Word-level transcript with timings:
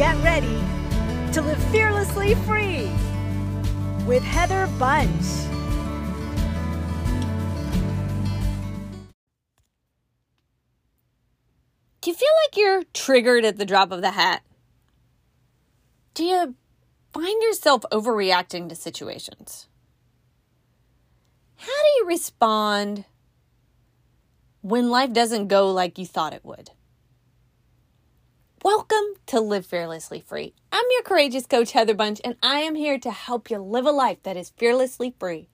get 0.00 0.16
ready 0.24 0.58
to 1.30 1.42
live 1.42 1.62
fearlessly 1.64 2.34
free 2.34 2.88
with 4.06 4.22
Heather 4.22 4.66
Bunch. 4.78 5.10
Do 12.00 12.10
you 12.10 12.14
feel 12.14 12.30
like 12.46 12.56
you're 12.56 12.84
triggered 12.94 13.44
at 13.44 13.58
the 13.58 13.66
drop 13.66 13.92
of 13.92 14.00
the 14.00 14.12
hat? 14.12 14.40
Do 16.14 16.24
you 16.24 16.54
find 17.12 17.42
yourself 17.42 17.82
overreacting 17.92 18.70
to 18.70 18.74
situations? 18.74 19.68
How 21.56 21.66
do 21.66 21.90
you 21.98 22.06
respond 22.06 23.04
when 24.62 24.88
life 24.88 25.12
doesn't 25.12 25.48
go 25.48 25.70
like 25.70 25.98
you 25.98 26.06
thought 26.06 26.32
it 26.32 26.42
would? 26.42 26.70
Welcome 28.62 29.14
to 29.28 29.40
Live 29.40 29.64
Fearlessly 29.64 30.20
Free. 30.20 30.52
I'm 30.70 30.84
your 30.90 31.02
courageous 31.02 31.46
coach, 31.46 31.72
Heather 31.72 31.94
Bunch, 31.94 32.20
and 32.22 32.36
I 32.42 32.60
am 32.60 32.74
here 32.74 32.98
to 32.98 33.10
help 33.10 33.48
you 33.48 33.56
live 33.56 33.86
a 33.86 33.90
life 33.90 34.22
that 34.24 34.36
is 34.36 34.50
fearlessly 34.50 35.14
free 35.18 35.48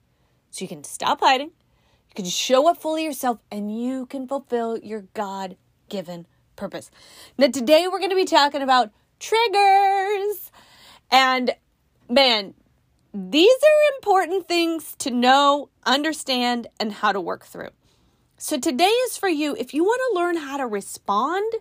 so 0.51 0.65
you 0.65 0.67
can 0.67 0.83
stop 0.83 1.21
hiding, 1.21 1.47
you 1.47 2.15
can 2.15 2.25
show 2.25 2.69
up 2.69 2.81
fully 2.81 3.05
yourself, 3.05 3.39
and 3.49 3.81
you 3.81 4.07
can 4.07 4.27
fulfill 4.27 4.77
your 4.79 5.05
God 5.13 5.55
given 5.87 6.27
purpose. 6.57 6.91
Now, 7.37 7.47
today 7.47 7.87
we're 7.87 7.99
going 7.99 8.09
to 8.09 8.15
be 8.17 8.25
talking 8.25 8.61
about 8.61 8.91
triggers. 9.21 10.51
And 11.09 11.55
man, 12.09 12.55
these 13.13 13.55
are 13.55 13.95
important 13.95 14.49
things 14.49 14.95
to 14.99 15.11
know, 15.11 15.69
understand, 15.85 16.67
and 16.77 16.91
how 16.91 17.13
to 17.13 17.21
work 17.21 17.45
through. 17.45 17.69
So 18.37 18.59
today 18.59 18.83
is 18.83 19.15
for 19.15 19.29
you 19.29 19.55
if 19.55 19.73
you 19.73 19.85
want 19.85 20.01
to 20.11 20.19
learn 20.19 20.35
how 20.35 20.57
to 20.57 20.67
respond 20.67 21.53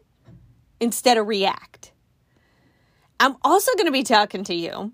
instead 0.81 1.19
of 1.19 1.27
react. 1.27 1.93
I'm 3.19 3.37
also 3.43 3.73
going 3.75 3.87
to 3.87 3.93
be 3.93 4.03
talking 4.03 4.45
to 4.45 4.55
you 4.55 4.93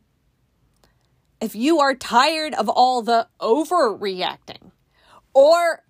if 1.40 1.57
you 1.57 1.80
are 1.80 1.95
tired 1.95 2.54
of 2.54 2.68
all 2.68 3.02
the 3.02 3.26
overreacting 3.40 4.70
or 5.34 5.82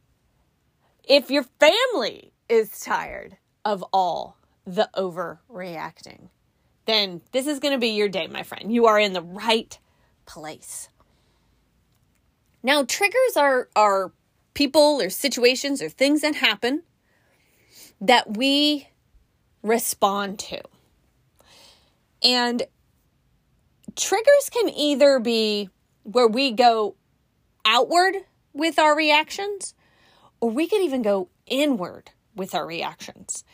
if 1.04 1.30
your 1.30 1.44
family 1.60 2.32
is 2.48 2.80
tired 2.80 3.36
of 3.64 3.84
all 3.92 4.38
the 4.66 4.88
overreacting, 4.96 6.30
then 6.86 7.20
this 7.32 7.46
is 7.46 7.58
going 7.58 7.72
to 7.72 7.78
be 7.78 7.88
your 7.88 8.08
day, 8.08 8.26
my 8.28 8.42
friend. 8.42 8.72
You 8.72 8.86
are 8.86 8.98
in 8.98 9.12
the 9.12 9.22
right 9.22 9.78
place. 10.24 10.88
Now, 12.62 12.84
triggers 12.84 13.36
are, 13.36 13.68
are 13.76 14.12
people 14.54 15.02
or 15.02 15.10
situations 15.10 15.82
or 15.82 15.90
things 15.90 16.22
that 16.22 16.36
happen 16.36 16.82
that 18.00 18.36
we 18.36 18.88
respond 19.62 20.38
to. 20.38 20.60
And 22.22 22.62
triggers 23.96 24.50
can 24.50 24.68
either 24.68 25.18
be 25.18 25.68
where 26.04 26.28
we 26.28 26.52
go 26.52 26.96
outward 27.64 28.16
with 28.52 28.78
our 28.78 28.96
reactions, 28.96 29.74
or 30.40 30.50
we 30.50 30.66
could 30.66 30.82
even 30.82 31.02
go 31.02 31.28
inward 31.46 32.10
with 32.34 32.54
our 32.54 32.66
reactions. 32.66 33.44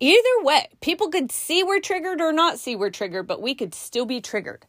Either 0.00 0.42
way, 0.42 0.68
people 0.80 1.08
could 1.08 1.32
see 1.32 1.62
we're 1.62 1.80
triggered 1.80 2.20
or 2.20 2.32
not 2.32 2.58
see 2.58 2.76
we're 2.76 2.90
triggered, 2.90 3.26
but 3.26 3.42
we 3.42 3.54
could 3.54 3.74
still 3.74 4.06
be 4.06 4.20
triggered. 4.20 4.64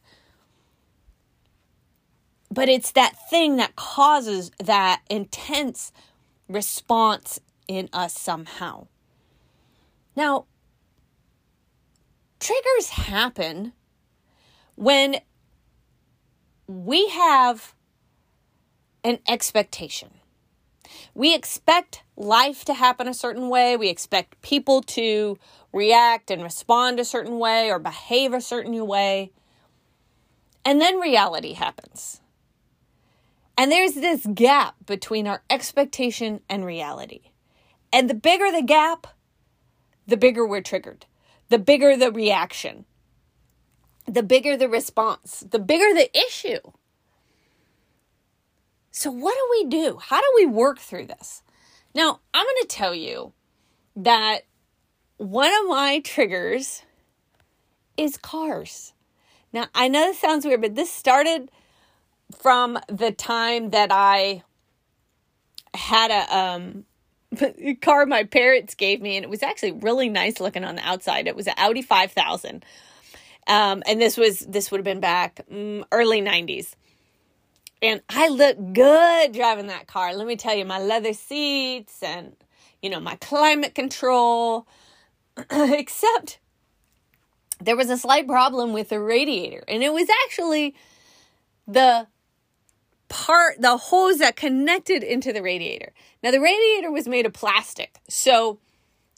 But 2.50 2.68
it's 2.68 2.92
that 2.92 3.14
thing 3.30 3.56
that 3.56 3.76
causes 3.76 4.50
that 4.58 5.02
intense 5.08 5.92
response 6.48 7.38
in 7.68 7.88
us 7.92 8.18
somehow. 8.18 8.88
Now, 10.16 10.46
triggers 12.40 12.88
happen 12.88 13.72
when 14.74 15.16
we 16.66 17.08
have 17.08 17.74
an 19.04 19.18
expectation. 19.28 20.08
We 21.14 21.34
expect 21.34 22.02
life 22.16 22.64
to 22.64 22.74
happen 22.74 23.06
a 23.06 23.14
certain 23.14 23.48
way. 23.48 23.76
We 23.76 23.88
expect 23.88 24.40
people 24.42 24.82
to 24.82 25.38
react 25.72 26.30
and 26.30 26.42
respond 26.42 26.98
a 26.98 27.04
certain 27.04 27.38
way 27.38 27.70
or 27.70 27.78
behave 27.78 28.32
a 28.32 28.40
certain 28.40 28.86
way. 28.86 29.32
And 30.64 30.80
then 30.80 30.98
reality 30.98 31.52
happens. 31.52 32.20
And 33.56 33.70
there's 33.70 33.94
this 33.94 34.26
gap 34.32 34.74
between 34.86 35.26
our 35.26 35.42
expectation 35.50 36.40
and 36.48 36.64
reality. 36.64 37.30
And 37.92 38.08
the 38.08 38.14
bigger 38.14 38.50
the 38.50 38.62
gap, 38.62 39.06
the 40.06 40.16
bigger 40.16 40.46
we're 40.46 40.62
triggered, 40.62 41.06
the 41.50 41.58
bigger 41.58 41.96
the 41.96 42.10
reaction, 42.10 42.86
the 44.06 44.22
bigger 44.22 44.56
the 44.56 44.68
response, 44.68 45.44
the 45.50 45.58
bigger 45.58 45.92
the 45.94 46.10
issue. 46.16 46.60
So, 48.90 49.10
what 49.10 49.34
do 49.34 49.48
we 49.50 49.70
do? 49.70 49.98
How 50.00 50.20
do 50.20 50.26
we 50.36 50.46
work 50.46 50.78
through 50.78 51.06
this? 51.06 51.42
Now, 51.94 52.20
I'm 52.32 52.44
going 52.44 52.62
to 52.62 52.68
tell 52.68 52.94
you 52.94 53.32
that 53.96 54.40
one 55.16 55.50
of 55.60 55.68
my 55.68 56.00
triggers 56.00 56.82
is 57.96 58.16
cars. 58.16 58.94
Now, 59.52 59.66
I 59.74 59.88
know 59.88 60.06
this 60.06 60.18
sounds 60.18 60.44
weird, 60.44 60.60
but 60.60 60.76
this 60.76 60.90
started 60.90 61.50
from 62.40 62.78
the 62.88 63.10
time 63.10 63.70
that 63.70 63.90
I 63.92 64.44
had 65.74 66.10
a 66.10 66.36
um, 66.36 66.84
car 67.82 68.06
my 68.06 68.24
parents 68.24 68.74
gave 68.74 69.00
me, 69.00 69.16
and 69.16 69.24
it 69.24 69.30
was 69.30 69.42
actually 69.42 69.72
really 69.72 70.08
nice 70.08 70.40
looking 70.40 70.64
on 70.64 70.76
the 70.76 70.86
outside. 70.86 71.26
It 71.26 71.36
was 71.36 71.46
an 71.46 71.54
Audi 71.56 71.82
5000. 71.82 72.64
Um, 73.46 73.82
and 73.86 74.00
this 74.00 74.16
was 74.16 74.40
this 74.40 74.70
would 74.70 74.78
have 74.78 74.84
been 74.84 75.00
back 75.00 75.40
um, 75.50 75.84
early 75.90 76.20
90s 76.20 76.74
and 77.82 78.02
I 78.08 78.28
look 78.28 78.56
good 78.72 79.32
driving 79.32 79.68
that 79.68 79.86
car. 79.86 80.14
Let 80.14 80.26
me 80.26 80.36
tell 80.36 80.54
you, 80.54 80.64
my 80.64 80.78
leather 80.78 81.12
seats 81.12 82.02
and, 82.02 82.36
you 82.82 82.90
know, 82.90 83.00
my 83.00 83.16
climate 83.16 83.74
control. 83.74 84.66
Except 85.50 86.38
there 87.60 87.76
was 87.76 87.88
a 87.88 87.96
slight 87.96 88.26
problem 88.26 88.72
with 88.72 88.90
the 88.90 89.00
radiator. 89.00 89.64
And 89.66 89.82
it 89.82 89.92
was 89.92 90.08
actually 90.26 90.74
the 91.66 92.06
part, 93.10 93.60
the 93.60 93.76
hose 93.76 94.18
that 94.18 94.36
connected 94.36 95.02
into 95.02 95.34
the 95.34 95.42
radiator. 95.42 95.92
Now, 96.22 96.30
the 96.30 96.40
radiator 96.40 96.90
was 96.90 97.06
made 97.06 97.26
of 97.26 97.34
plastic. 97.34 97.98
So 98.08 98.58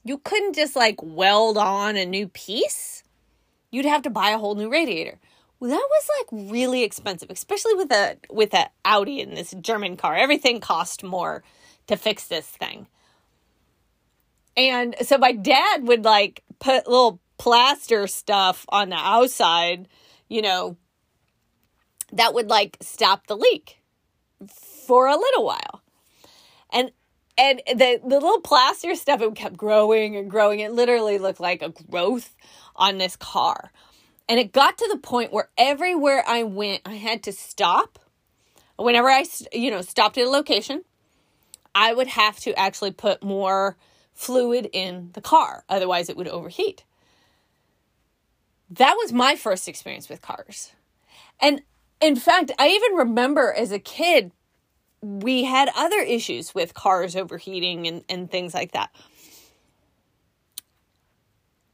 you 0.03 0.19
couldn't 0.19 0.57
just 0.57 0.75
like 0.75 0.97
weld 1.01 1.57
on 1.57 1.97
a 1.97 2.05
new 2.05 2.27
piece. 2.27 3.05
You'd 3.71 3.85
have 3.85 4.03
to 4.03 4.11
buy 4.11 4.31
a 4.31 4.39
whole 4.39 4.57
new 4.57 4.71
radiator. 4.71 5.21
Well, 5.61 5.71
that 5.71 5.89
was 5.89 6.09
like 6.19 6.51
really 6.51 6.83
expensive, 6.83 7.31
especially 7.31 7.75
with 7.75 7.93
a 7.93 8.17
with 8.31 8.53
a 8.53 8.69
Audi 8.85 9.21
in 9.21 9.35
this 9.35 9.55
German 9.61 9.97
car. 9.97 10.17
Everything 10.17 10.59
cost 10.59 11.05
more 11.05 11.45
to 11.87 11.97
fix 11.97 12.27
this 12.27 12.47
thing. 12.47 12.89
And 14.57 14.97
so 15.03 15.19
my 15.19 15.33
dad 15.33 15.87
would 15.87 16.05
like 16.05 16.43
put 16.59 16.89
little 16.89 17.21
plaster 17.39 18.09
stuff 18.09 18.67
on 18.71 18.89
the 18.89 18.97
outside, 18.97 19.87
you 20.29 20.43
know, 20.43 20.77
that 22.13 22.35
would 22.35 22.49
like 22.49 22.77
stop 22.81 23.29
the 23.29 23.37
leak 23.37 23.82
for 24.51 25.07
a 25.07 25.17
little 25.17 25.45
while. 25.45 25.83
And 26.73 26.93
and 27.39 27.63
the, 27.67 27.99
the 28.03 28.21
little 28.21 28.41
plaster 28.41 28.95
stuff 28.95 29.23
it 29.23 29.35
kept 29.35 29.57
growing 29.57 30.17
and 30.17 30.31
growing. 30.31 30.61
It 30.61 30.73
literally 30.73 31.19
looked 31.19 31.41
like 31.41 31.63
a 31.63 31.71
growth 31.71 32.35
on 32.77 32.99
this 32.99 33.17
car. 33.17 33.73
And 34.29 34.39
it 34.39 34.53
got 34.53 34.79
to 34.79 34.89
the 34.91 34.99
point 34.99 35.33
where 35.33 35.49
everywhere 35.57 36.23
I 36.27 36.43
went, 36.43 36.83
I 36.85 36.95
had 36.95 37.23
to 37.25 37.33
stop. 37.33 37.99
Whenever 38.77 39.09
I, 39.09 39.25
you 39.53 39.71
know, 39.71 39.81
stopped 39.83 40.19
at 40.19 40.27
a 40.27 40.31
location, 40.31 40.85
I 41.75 41.95
would 41.95 42.09
have 42.09 42.39
to 42.41 42.59
actually 42.59 42.93
put 42.93 43.23
more 43.23 43.77
fluid 44.15 44.69
in 44.73 45.11
the 45.15 45.21
car. 45.21 45.65
Otherwise, 45.69 46.09
it 46.09 46.17
would 46.17 46.29
overheat. 46.29 46.85
That 48.71 48.95
was 48.95 49.13
my 49.13 49.37
first 49.37 49.69
experience 49.69 50.09
with 50.09 50.23
cars. 50.23 50.73
And 51.41 51.63
in 52.03 52.17
fact, 52.17 52.51
I 52.59 52.69
even 52.69 52.99
remember 52.99 53.55
as 53.57 53.71
a 53.71 53.79
kid, 53.79 54.33
we 55.01 55.45
had 55.45 55.71
other 55.77 56.01
issues 56.01 56.55
with 56.55 56.75
cars 56.75 57.15
overheating 57.15 57.87
and, 57.87 58.05
and 58.09 58.31
things 58.31 58.53
like 58.53 58.73
that. 58.73 58.95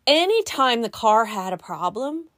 Anytime 0.07 0.83
the 0.83 0.91
car 0.91 1.25
had 1.25 1.53
a 1.53 1.59
problem, 1.59 2.29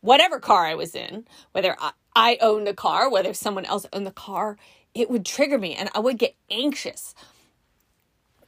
whatever 0.00 0.40
car 0.40 0.66
I 0.66 0.74
was 0.74 0.94
in, 0.94 1.24
whether 1.52 1.76
I, 2.14 2.38
owned 2.40 2.68
a 2.68 2.74
car, 2.74 3.10
whether 3.10 3.32
someone 3.32 3.64
else 3.64 3.86
owned 3.92 4.06
the 4.06 4.12
car, 4.12 4.56
it 4.94 5.08
would 5.08 5.24
trigger 5.24 5.58
me 5.58 5.74
and 5.74 5.88
I 5.94 6.00
would 6.00 6.18
get 6.18 6.34
anxious 6.50 7.14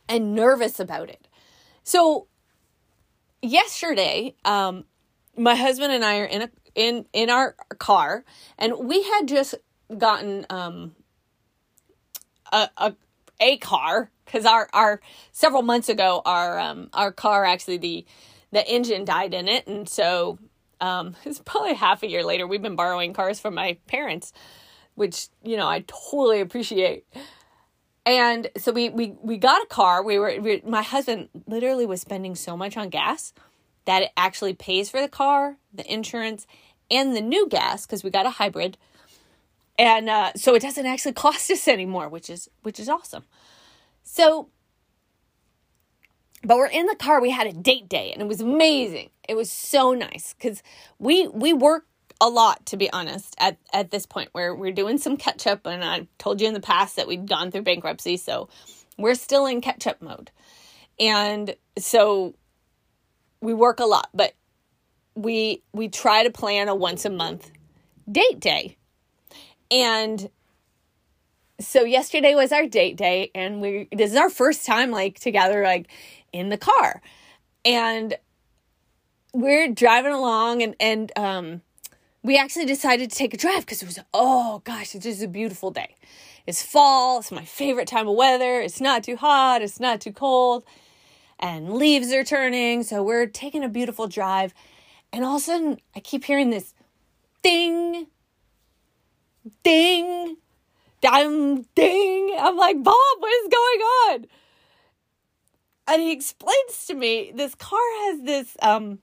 and 0.09 0.35
nervous 0.35 0.81
about 0.81 1.09
it. 1.09 1.29
So 1.85 2.27
yesterday, 3.41 4.35
um, 4.45 4.85
my 5.37 5.55
husband 5.55 5.93
and 5.93 6.05
I 6.05 6.19
are 6.19 6.25
in 6.25 6.43
a 6.43 6.51
in 6.75 7.05
in 7.13 7.31
our 7.31 7.55
car 7.79 8.25
and 8.59 8.75
we 8.79 9.03
had 9.03 9.29
just 9.29 9.55
gotten 9.99 10.47
um 10.51 10.95
a 12.53 12.69
a, 12.77 12.95
a 13.41 13.57
car 13.59 14.11
because 14.25 14.47
our 14.47 14.69
our 14.73 15.01
several 15.33 15.63
months 15.63 15.89
ago 15.89 16.23
our 16.25 16.59
um 16.59 16.89
our 16.93 17.13
car 17.13 17.45
actually 17.45 17.79
the 17.79 18.07
the 18.53 18.67
engine 18.69 19.05
died 19.05 19.35
in 19.35 19.49
it 19.49 19.67
and 19.67 19.89
so 19.89 20.39
um, 20.83 21.15
it's 21.25 21.39
probably 21.39 21.75
half 21.75 22.03
a 22.03 22.09
year 22.09 22.25
later. 22.25 22.47
We've 22.47 22.61
been 22.61 22.77
borrowing 22.77 23.15
cars 23.15 23.41
from 23.41 23.55
my 23.55 23.79
parents, 23.87 24.35
which 24.95 25.29
you 25.43 25.57
know 25.57 25.67
I 25.67 25.85
totally 25.87 26.41
appreciate. 26.41 27.07
And 28.05 28.49
so 28.59 28.73
we 28.73 28.91
we 28.91 29.15
we 29.23 29.39
got 29.39 29.63
a 29.63 29.67
car. 29.67 30.03
We 30.03 30.19
were 30.19 30.39
we, 30.41 30.61
my 30.67 30.83
husband 30.83 31.29
literally 31.47 31.87
was 31.87 32.01
spending 32.01 32.35
so 32.35 32.57
much 32.57 32.77
on 32.77 32.91
gas 32.91 33.33
that 33.85 34.03
it 34.03 34.11
actually 34.17 34.55
pays 34.55 34.91
for 34.91 35.01
the 35.01 35.09
car, 35.09 35.57
the 35.73 35.91
insurance, 35.93 36.47
and 36.91 37.17
the 37.17 37.21
new 37.21 37.49
gas 37.49 37.87
because 37.87 38.05
we 38.05 38.11
got 38.11 38.27
a 38.27 38.31
hybrid. 38.31 38.77
And 39.79 40.09
uh, 40.09 40.33
so 40.37 40.55
it 40.55 40.63
doesn't 40.63 40.87
actually 40.87 41.13
cost 41.15 41.51
us 41.51 41.67
anymore, 41.69 42.09
which 42.09 42.31
is 42.31 42.49
which 42.63 42.79
is 42.79 42.89
awesome. 42.89 43.25
So 44.05 44.49
but 46.45 46.57
we're 46.57 46.67
in 46.67 46.87
the 46.87 46.97
car 46.97 47.21
we 47.21 47.31
had 47.31 47.47
a 47.47 47.53
date 47.53 47.89
day 47.89 48.13
and 48.13 48.21
it 48.21 48.29
was 48.29 48.41
amazing 48.41 49.11
it 49.29 49.35
was 49.35 49.51
so 49.51 49.93
nice 49.93 50.35
because 50.35 50.63
we 50.99 51.29
we 51.29 51.53
work 51.53 51.87
a 52.21 52.29
lot 52.29 52.65
to 52.67 52.77
be 52.77 52.93
honest 52.93 53.35
at 53.39 53.59
at 53.73 53.91
this 53.91 54.07
point 54.07 54.29
where 54.33 54.55
we're 54.55 54.73
doing 54.73 54.99
some 54.99 55.17
catch 55.17 55.47
up 55.47 55.67
and 55.67 55.85
i 55.85 56.07
told 56.19 56.41
you 56.41 56.49
in 56.49 56.55
the 56.55 56.61
past 56.61 56.97
that 56.97 57.09
we'd 57.09 57.29
gone 57.29 57.51
through 57.51 57.63
bankruptcy 57.63 58.17
so 58.17 58.49
we're 58.99 59.15
still 59.15 59.47
in 59.47 59.61
catch 59.61 59.87
up 59.87 60.01
mode 60.03 60.31
and 60.99 61.55
so 61.79 62.35
we 63.43 63.53
work 63.53 63.79
a 63.81 63.85
lot 63.85 64.09
but 64.15 64.33
we 65.15 65.63
we 65.75 65.89
try 65.89 66.23
to 66.25 66.31
plan 66.31 66.69
a 66.69 66.75
once 66.75 67.05
a 67.05 67.11
month 67.11 67.51
date 68.11 68.41
day 68.41 68.77
and 69.71 70.31
so 71.61 71.85
yesterday 71.85 72.35
was 72.35 72.53
our 72.53 72.67
date 72.67 72.97
day 72.97 73.31
and 73.35 73.61
we 73.61 73.89
this 73.93 74.11
is 74.11 74.17
our 74.17 74.31
first 74.31 74.67
time 74.67 74.91
like 74.91 75.19
together 75.19 75.63
like 75.63 75.89
in 76.33 76.49
the 76.49 76.59
car. 76.59 77.01
And 77.65 78.17
we're 79.33 79.69
driving 79.69 80.13
along 80.13 80.63
and 80.63 80.77
and 80.81 81.13
um 81.17 81.63
we 82.25 82.37
actually 82.37 82.67
decided 82.67 83.11
to 83.11 83.17
take 83.17 83.35
a 83.35 83.37
drive 83.37 83.61
because 83.61 83.83
it 83.83 83.87
was 83.87 83.99
oh 84.13 84.61
gosh, 84.65 84.95
it's 84.95 85.05
just 85.05 85.23
a 85.23 85.29
beautiful 85.29 85.71
day. 85.71 85.95
It's 86.47 86.63
fall, 86.63 87.21
it's 87.21 87.31
my 87.31 87.45
favorite 87.45 87.87
time 87.87 88.09
of 88.09 88.17
weather. 88.17 88.61
It's 88.61 88.81
not 88.81 89.05
too 89.05 89.17
hot, 89.17 89.63
it's 89.63 89.79
not 89.79 90.01
too 90.01 90.13
cold, 90.13 90.65
and 91.43 91.75
leaves 91.75 92.13
are 92.13 92.25
turning, 92.25 92.85
so 92.85 93.03
we're 93.03 93.27
taking 93.27 93.63
a 93.63 93.69
beautiful 93.69 94.07
drive. 94.09 94.55
And 95.13 95.25
all 95.25 95.37
of 95.37 95.43
a 95.43 95.45
sudden, 95.45 95.79
I 95.95 96.01
keep 96.01 96.25
hearing 96.25 96.49
this 96.49 96.73
ding, 97.43 98.07
ding, 99.63 100.39
ding, 101.03 101.67
ding. 101.75 102.37
I'm 102.39 102.57
like, 102.57 102.83
Bob, 102.83 102.95
what 103.19 103.33
is 103.45 103.49
going 103.49 103.81
on? 103.81 104.27
and 105.87 106.01
he 106.01 106.13
explains 106.13 106.87
to 106.87 106.95
me 106.95 107.33
this 107.35 107.55
car 107.55 107.79
has 108.05 108.23
this 108.23 108.57
um 108.63 108.99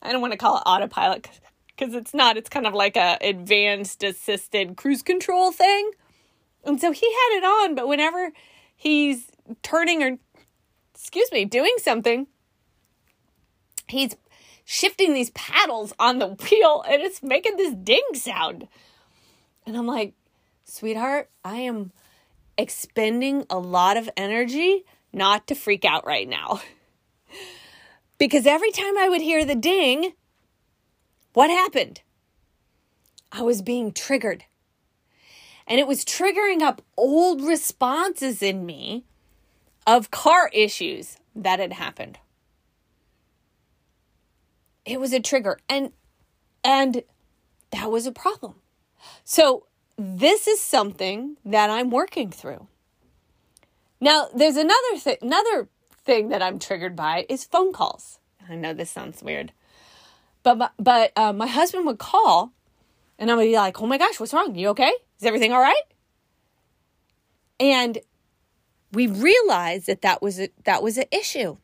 I 0.00 0.12
don't 0.12 0.20
want 0.20 0.32
to 0.32 0.38
call 0.38 0.58
it 0.58 0.62
autopilot 0.64 1.28
because 1.66 1.94
it's 1.94 2.14
not. 2.14 2.36
It's 2.36 2.48
kind 2.48 2.66
of 2.66 2.74
like 2.74 2.96
a 2.96 3.18
advanced 3.20 4.04
assisted 4.04 4.76
cruise 4.76 5.02
control 5.02 5.50
thing. 5.50 5.90
And 6.64 6.80
so 6.80 6.92
he 6.92 7.06
had 7.06 7.38
it 7.38 7.44
on, 7.44 7.74
but 7.74 7.88
whenever 7.88 8.30
he's 8.76 9.26
turning 9.62 10.02
or 10.04 10.18
excuse 10.98 11.30
me, 11.32 11.44
doing 11.44 11.74
something, 11.78 12.26
he's 13.86 14.16
shifting 14.64 15.14
these 15.14 15.30
paddles 15.30 15.92
on 15.98 16.18
the 16.18 16.26
wheel 16.50 16.84
and 16.88 17.02
it's 17.02 17.22
making 17.22 17.56
this 17.56 17.74
ding 17.74 18.04
sound. 18.14 18.68
And 19.66 19.76
I'm 19.76 19.86
like, 19.86 20.14
sweetheart, 20.64 21.30
I 21.44 21.58
am 21.58 21.92
expending 22.56 23.46
a 23.48 23.58
lot 23.58 23.96
of 23.96 24.10
energy 24.16 24.84
not 25.12 25.46
to 25.46 25.54
freak 25.54 25.84
out 25.84 26.04
right 26.06 26.28
now. 26.28 26.60
because 28.18 28.46
every 28.46 28.72
time 28.72 28.98
I 28.98 29.08
would 29.08 29.22
hear 29.22 29.44
the 29.44 29.54
ding, 29.54 30.12
what 31.32 31.48
happened? 31.48 32.02
I 33.30 33.42
was 33.42 33.62
being 33.62 33.92
triggered. 33.92 34.44
And 35.66 35.78
it 35.78 35.86
was 35.86 36.04
triggering 36.04 36.62
up 36.62 36.82
old 36.96 37.42
responses 37.42 38.42
in 38.42 38.66
me 38.66 39.04
of 39.88 40.10
car 40.10 40.50
issues 40.52 41.16
that 41.34 41.58
had 41.58 41.72
happened. 41.72 42.18
It 44.84 45.00
was 45.00 45.14
a 45.14 45.20
trigger 45.20 45.58
and 45.68 45.92
and 46.62 47.02
that 47.70 47.90
was 47.90 48.06
a 48.06 48.12
problem. 48.12 48.56
So 49.24 49.64
this 49.96 50.46
is 50.46 50.60
something 50.60 51.38
that 51.44 51.70
I'm 51.70 51.90
working 51.90 52.30
through. 52.30 52.66
Now, 54.00 54.28
there's 54.34 54.56
another 54.56 54.96
thing, 54.98 55.16
another 55.22 55.68
thing 56.04 56.28
that 56.28 56.42
I'm 56.42 56.58
triggered 56.58 56.94
by 56.94 57.26
is 57.28 57.44
phone 57.44 57.72
calls. 57.72 58.20
I 58.48 58.54
know 58.56 58.74
this 58.74 58.90
sounds 58.90 59.22
weird, 59.22 59.52
but 60.42 60.72
but 60.78 61.12
uh, 61.16 61.32
my 61.32 61.46
husband 61.46 61.86
would 61.86 61.98
call, 61.98 62.52
and 63.18 63.30
I 63.30 63.34
would 63.34 63.44
be 63.44 63.56
like, 63.56 63.80
"Oh 63.80 63.86
my 63.86 63.98
gosh, 63.98 64.20
what's 64.20 64.34
wrong? 64.34 64.54
You 64.54 64.68
okay? 64.68 64.92
Is 65.18 65.26
everything 65.26 65.52
all 65.52 65.60
right?" 65.60 65.82
And 67.60 67.98
we 68.92 69.06
realized 69.06 69.86
that 69.86 70.02
that 70.02 70.22
was 70.22 70.40
a, 70.40 70.48
that 70.64 70.82
was 70.82 70.98
an 70.98 71.06
issue. 71.10 71.56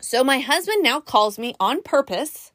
So 0.00 0.22
my 0.22 0.40
husband 0.40 0.82
now 0.82 1.00
calls 1.00 1.38
me 1.38 1.54
on 1.58 1.82
purpose 1.82 2.52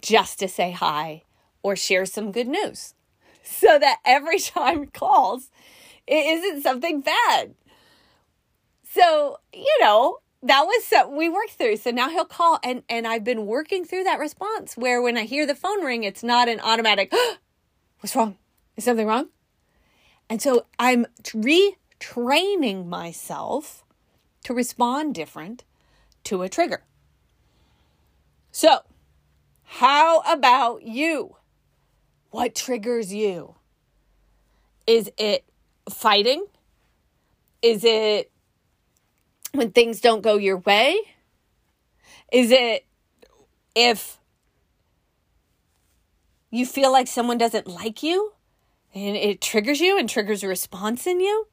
just 0.00 0.38
to 0.40 0.48
say 0.48 0.72
hi 0.72 1.22
or 1.62 1.76
share 1.76 2.06
some 2.06 2.32
good 2.32 2.48
news. 2.48 2.94
So 3.46 3.78
that 3.78 3.98
every 4.06 4.38
time 4.38 4.80
he 4.80 4.86
calls, 4.86 5.50
it 6.06 6.14
isn't 6.14 6.62
something 6.62 7.02
bad. 7.02 7.54
So, 8.90 9.36
you 9.52 9.76
know, 9.82 10.20
that 10.42 10.62
was 10.62 10.84
something 10.84 11.14
we 11.14 11.28
worked 11.28 11.52
through. 11.52 11.76
So 11.76 11.90
now 11.90 12.08
he'll 12.08 12.24
call 12.24 12.58
and 12.64 12.82
and 12.88 13.06
I've 13.06 13.22
been 13.22 13.44
working 13.44 13.84
through 13.84 14.04
that 14.04 14.18
response 14.18 14.78
where 14.78 15.02
when 15.02 15.18
I 15.18 15.24
hear 15.24 15.46
the 15.46 15.54
phone 15.54 15.84
ring, 15.84 16.04
it's 16.04 16.22
not 16.22 16.48
an 16.48 16.58
automatic, 16.60 17.12
what's 18.00 18.16
wrong? 18.16 18.38
Is 18.78 18.84
something 18.84 19.06
wrong? 19.06 19.28
And 20.30 20.40
so 20.40 20.64
I'm 20.78 21.06
retraining 22.00 22.86
myself 22.86 23.84
to 24.44 24.54
respond 24.54 25.14
different 25.14 25.64
to 26.24 26.42
a 26.42 26.48
trigger. 26.48 26.84
So, 28.50 28.80
how 29.64 30.20
about 30.20 30.82
you? 30.82 31.36
What 32.30 32.54
triggers 32.54 33.12
you? 33.12 33.56
Is 34.86 35.10
it 35.18 35.44
fighting? 35.90 36.46
Is 37.62 37.84
it 37.84 38.30
when 39.52 39.70
things 39.70 40.00
don't 40.00 40.22
go 40.22 40.36
your 40.36 40.58
way? 40.58 40.98
Is 42.30 42.50
it 42.50 42.86
if 43.74 44.18
you 46.50 46.66
feel 46.66 46.92
like 46.92 47.08
someone 47.08 47.38
doesn't 47.38 47.66
like 47.66 48.02
you 48.02 48.32
and 48.94 49.16
it 49.16 49.40
triggers 49.40 49.80
you 49.80 49.98
and 49.98 50.08
triggers 50.08 50.42
a 50.42 50.48
response 50.48 51.06
in 51.06 51.20
you? 51.20 51.46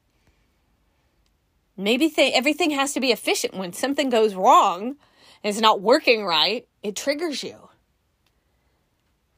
Maybe 1.76 2.10
th- 2.10 2.34
everything 2.34 2.70
has 2.70 2.92
to 2.92 3.00
be 3.00 3.12
efficient. 3.12 3.54
When 3.54 3.72
something 3.72 4.10
goes 4.10 4.34
wrong 4.34 4.96
and 5.42 5.50
it's 5.50 5.60
not 5.60 5.80
working 5.80 6.24
right, 6.24 6.66
it 6.82 6.96
triggers 6.96 7.42
you. 7.42 7.68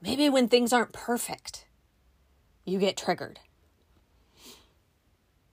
Maybe 0.01 0.29
when 0.29 0.49
things 0.49 0.73
aren't 0.73 0.93
perfect, 0.93 1.67
you 2.65 2.79
get 2.79 2.97
triggered. 2.97 3.41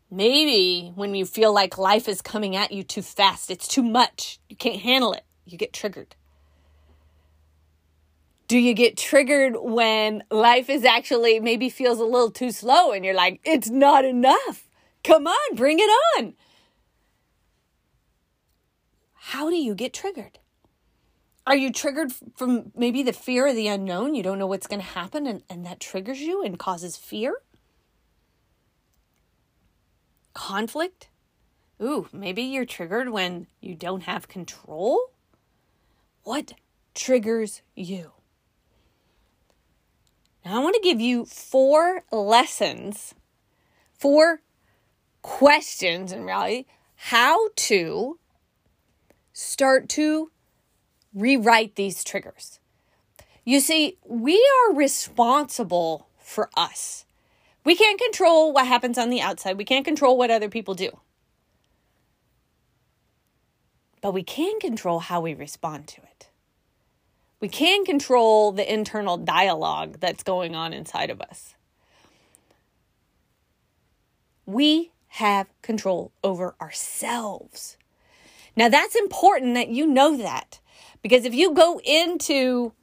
Maybe 0.10 0.92
when 0.96 1.16
you 1.16 1.26
feel 1.26 1.54
like 1.54 1.78
life 1.78 2.10
is 2.10 2.22
coming 2.22 2.56
at 2.58 2.74
you 2.74 2.84
too 2.84 3.02
fast, 3.02 3.50
it's 3.50 3.68
too 3.68 3.84
much, 3.84 4.40
you 4.50 4.58
can't 4.58 4.82
handle 4.82 5.14
it, 5.14 5.24
you 5.46 5.58
get 5.58 5.72
triggered. 5.72 6.16
Do 8.50 8.58
you 8.58 8.74
get 8.74 8.98
triggered 8.98 9.56
when 9.58 10.24
life 10.30 10.70
is 10.70 10.84
actually 10.84 11.40
maybe 11.40 11.70
feels 11.70 12.00
a 12.00 12.04
little 12.04 12.32
too 12.32 12.52
slow 12.52 12.92
and 12.92 13.06
you're 13.06 13.14
like, 13.14 13.40
it's 13.46 13.70
not 13.70 14.04
enough? 14.04 14.68
Come 15.06 15.28
on, 15.28 15.56
bring 15.56 15.80
it 15.80 15.90
on. 16.18 16.34
How 19.32 19.50
do 19.50 19.56
you 19.56 19.76
get 19.76 19.94
triggered? 19.94 20.40
Are 21.46 21.56
you 21.56 21.72
triggered 21.72 22.14
from 22.36 22.72
maybe 22.76 23.04
the 23.04 23.14
fear 23.14 23.48
of 23.48 23.56
the 23.56 23.68
unknown? 23.68 24.16
You 24.16 24.24
don't 24.24 24.40
know 24.40 24.48
what's 24.48 24.68
going 24.68 24.82
to 24.82 24.88
happen 24.88 25.26
and, 25.26 25.44
and 25.50 25.66
that 25.66 25.80
triggers 25.80 26.22
you 26.22 26.44
and 26.44 26.58
causes 26.58 26.96
fear? 26.96 27.36
conflict. 30.34 31.10
Ooh, 31.82 32.08
maybe 32.12 32.42
you're 32.42 32.66
triggered 32.66 33.10
when 33.10 33.48
you 33.60 33.76
don't 33.76 34.04
have 34.04 34.28
control. 34.28 35.00
What 36.24 36.54
triggers 36.94 37.62
you? 37.76 38.12
Now, 40.44 40.60
I 40.60 40.64
want 40.64 40.76
to 40.76 40.82
give 40.82 41.00
you 41.00 41.26
four 41.26 42.04
lessons, 42.12 43.14
four 43.94 44.42
questions 45.22 46.12
in 46.12 46.24
reality, 46.24 46.66
how 46.96 47.50
to 47.56 48.20
start 49.34 49.90
to 49.90 50.32
rewrite 51.14 51.76
these 51.76 52.04
triggers. 52.04 52.60
You 53.44 53.60
see, 53.60 53.98
we 54.06 54.36
are 54.36 54.76
responsible 54.76 56.08
for 56.20 56.50
us. 56.56 57.06
We 57.64 57.76
can't 57.76 58.00
control 58.00 58.54
what 58.54 58.68
happens 58.68 58.98
on 58.98 59.10
the 59.10 59.22
outside. 59.22 59.58
We 59.58 59.66
can't 59.66 59.86
control 59.86 60.18
what 60.18 60.32
other 60.32 60.50
people 60.50 60.74
do. 60.74 61.00
But 64.02 64.14
we 64.14 64.24
can 64.24 64.60
control 64.60 65.00
how 65.00 65.22
we 65.22 65.34
respond 65.34 65.88
to 65.90 66.02
it. 66.02 66.30
We 67.40 67.50
can 67.50 67.86
control 67.86 68.52
the 68.52 68.72
internal 68.72 69.18
dialogue 69.18 69.98
that's 70.00 70.24
going 70.24 70.56
on 70.56 70.74
inside 70.74 71.10
of 71.10 71.22
us. 71.22 71.56
We 74.46 74.92
have 75.08 75.48
control 75.62 76.12
over 76.24 76.56
ourselves. 76.62 77.78
Now, 78.62 78.70
that's 78.70 78.96
important 78.96 79.56
that 79.56 79.70
you 79.70 79.88
know 79.88 80.16
that 80.18 80.60
because 81.02 81.26
if 81.26 81.34
you 81.34 81.52
go 81.52 81.82
into 81.84 82.74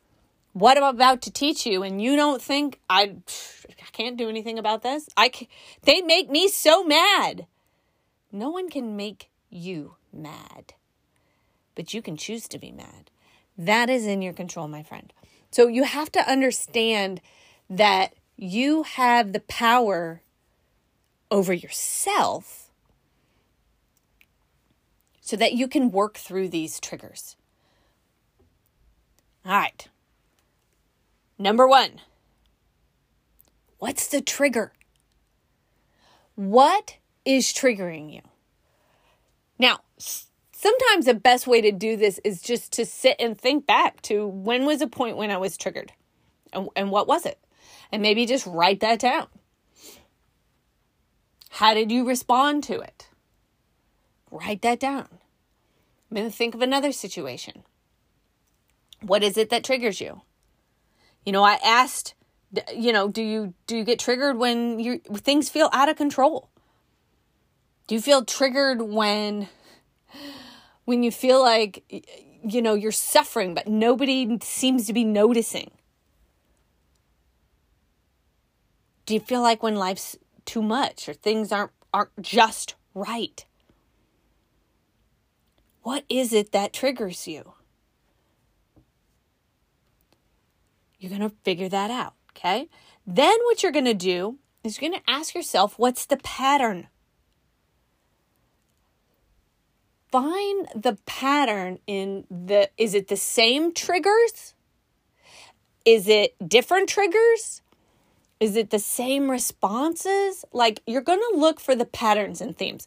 what 0.53 0.77
I'm 0.77 0.83
about 0.83 1.23
to 1.23 1.31
teach 1.31 1.65
you 1.67 1.85
and 1.85 2.03
you 2.03 2.17
don't 2.17 2.43
think 2.43 2.81
I, 2.91 3.15
I 3.69 3.91
can't 3.93 4.17
do 4.17 4.29
anything 4.29 4.59
about 4.59 4.83
this, 4.83 5.09
I 5.17 5.29
can, 5.29 5.47
they 5.85 6.01
make 6.01 6.29
me 6.31 6.49
so 6.49 6.83
mad. 6.83 7.47
No 8.33 8.51
one 8.51 8.69
can 8.71 8.97
make 8.97 9.31
you 9.51 9.95
mad, 10.13 10.75
but 11.77 11.95
you 11.95 12.03
can 12.03 12.17
choose 12.17 12.49
to 12.49 12.59
be 12.59 12.73
mad. 12.73 13.13
That 13.57 13.89
is 13.89 14.05
in 14.05 14.21
your 14.21 14.33
control, 14.33 14.67
my 14.67 14.83
friend. 14.83 15.13
So 15.53 15.69
you 15.69 15.85
have 15.85 16.11
to 16.11 16.29
understand 16.29 17.21
that 17.71 18.15
you 18.37 18.83
have 18.83 19.33
the 19.33 19.39
power 19.47 20.23
over 21.31 21.53
yourself 21.53 22.68
so 25.29 25.37
that 25.37 25.53
you 25.53 25.69
can 25.69 25.91
work 25.91 26.17
through 26.17 26.49
these 26.49 26.81
triggers. 26.81 27.37
All 29.45 29.53
right. 29.53 29.87
Number 31.39 31.69
one, 31.69 32.01
what's 33.77 34.07
the 34.07 34.23
trigger? 34.23 34.73
What 36.35 36.97
is 37.27 37.53
triggering 37.53 38.11
you? 38.11 38.23
Now, 39.59 39.81
sometimes 39.99 41.05
the 41.05 41.13
best 41.13 41.47
way 41.47 41.61
to 41.61 41.73
do 41.73 41.99
this 41.99 42.19
is 42.25 42.41
just 42.41 42.73
to 42.73 42.87
sit 42.87 43.17
and 43.21 43.39
think 43.39 43.67
back 43.67 44.01
to 44.03 44.27
when 44.27 44.65
was 44.65 44.81
a 44.81 44.87
point 44.87 45.19
when 45.19 45.31
I 45.31 45.37
was 45.37 45.59
triggered 45.59 45.93
and, 46.55 46.71
and 46.75 46.91
what 46.91 47.07
was 47.07 47.27
it? 47.27 47.39
And 47.93 48.01
maybe 48.01 48.25
just 48.25 48.47
write 48.47 48.81
that 48.81 48.99
down. 48.99 49.27
How 51.51 51.75
did 51.75 51.93
you 51.93 52.09
respond 52.09 52.65
to 52.65 52.81
it? 52.81 53.09
Write 54.31 54.63
that 54.63 54.81
down. 54.81 55.09
I'm 56.11 56.17
going 56.17 56.31
to 56.31 56.37
think 56.37 56.55
of 56.55 56.63
another 56.63 56.93
situation. 56.93 57.65
What 59.01 59.23
is 59.23 59.37
it 59.37 59.51
that 59.51 59.65
triggers 59.65 60.01
you? 60.01 60.23
You 61.25 61.33
know, 61.33 61.45
I 61.45 61.59
asked, 61.65 62.15
you 62.75 62.93
know, 62.93 63.09
do 63.09 63.23
you 63.23 63.55
do 63.67 63.77
you 63.77 63.85
get 63.85 63.99
triggered 63.99 64.39
when 64.39 64.79
you 64.79 64.99
things 64.99 65.49
feel 65.49 65.69
out 65.73 65.89
of 65.89 65.97
control? 65.97 66.49
Do 67.87 67.95
you 67.95 68.01
feel 68.01 68.25
triggered 68.25 68.83
when 68.83 69.49
when 70.85 71.03
you 71.03 71.11
feel 71.11 71.43
like 71.43 71.85
you 72.43 72.63
know 72.63 72.75
you're 72.75 72.93
suffering 72.93 73.55
but 73.55 73.69
nobody 73.69 74.39
seems 74.43 74.87
to 74.87 74.93
be 74.93 75.05
noticing? 75.05 75.71
Do 79.05 79.15
you 79.15 79.21
feel 79.21 79.43
like 79.43 79.63
when 79.63 79.77
life's 79.77 80.17
too 80.45 80.63
much 80.63 81.09
or 81.09 81.15
things 81.15 81.53
aren't 81.53 81.73
aren't 81.93 82.21
just 82.21 82.75
right? 82.95 83.45
What 85.89 86.05
is 86.11 86.35
it 86.35 86.53
that 86.53 86.75
triggers 86.75 87.27
you? 87.27 87.55
You're 90.99 91.09
going 91.09 91.23
to 91.23 91.35
figure 91.45 91.71
that 91.71 91.91
out, 91.91 92.13
okay? 92.33 92.69
Then 93.07 93.35
what 93.45 93.63
you're 93.63 93.73
going 93.73 93.87
to 93.87 93.95
do 93.95 94.37
is 94.63 94.79
you're 94.79 94.91
going 94.91 95.01
to 95.01 95.11
ask 95.11 95.35
yourself 95.35 95.79
what's 95.79 96.05
the 96.05 96.19
pattern? 96.19 96.89
Find 100.13 100.69
the 100.75 100.99
pattern 101.07 101.79
in 101.87 102.27
the 102.31 102.69
is 102.77 102.93
it 102.93 103.09
the 103.09 103.17
same 103.17 103.73
triggers? 103.73 104.53
Is 105.87 106.07
it 106.07 106.37
different 106.47 106.91
triggers? 106.91 107.63
Is 108.41 108.57
it 108.57 108.69
the 108.69 108.79
same 108.79 109.31
responses? 109.31 110.45
Like 110.53 110.83
you're 110.87 111.01
going 111.01 111.23
to 111.33 111.39
look 111.39 111.59
for 111.61 111.75
the 111.75 111.87
patterns 111.87 112.43
and 112.43 112.55
themes. 112.55 112.87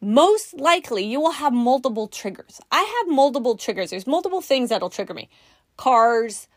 Most 0.00 0.54
likely, 0.54 1.04
you 1.04 1.20
will 1.20 1.32
have 1.32 1.52
multiple 1.52 2.08
triggers. 2.08 2.60
I 2.70 2.82
have 2.82 3.14
multiple 3.14 3.56
triggers. 3.56 3.90
There's 3.90 4.06
multiple 4.06 4.40
things 4.40 4.70
that'll 4.70 4.90
trigger 4.90 5.14
me 5.14 5.28
cars, 5.76 6.48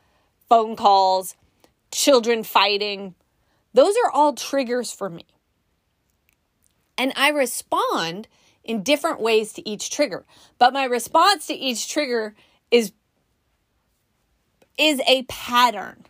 phone 0.50 0.75
calls, 0.75 1.35
children 1.91 2.43
fighting. 2.43 3.15
Those 3.73 3.95
are 4.05 4.12
all 4.12 4.33
triggers 4.33 4.91
for 4.91 5.09
me. 5.09 5.25
And 6.97 7.12
I 7.15 7.29
respond 7.29 8.27
in 8.63 8.83
different 8.83 9.19
ways 9.19 9.53
to 9.53 9.67
each 9.67 9.89
trigger. 9.89 10.25
But 10.57 10.73
my 10.73 10.85
response 10.85 11.47
to 11.47 11.53
each 11.53 11.89
trigger 11.89 12.35
is 12.71 12.93
is 14.77 15.01
a 15.07 15.23
pattern. 15.23 16.05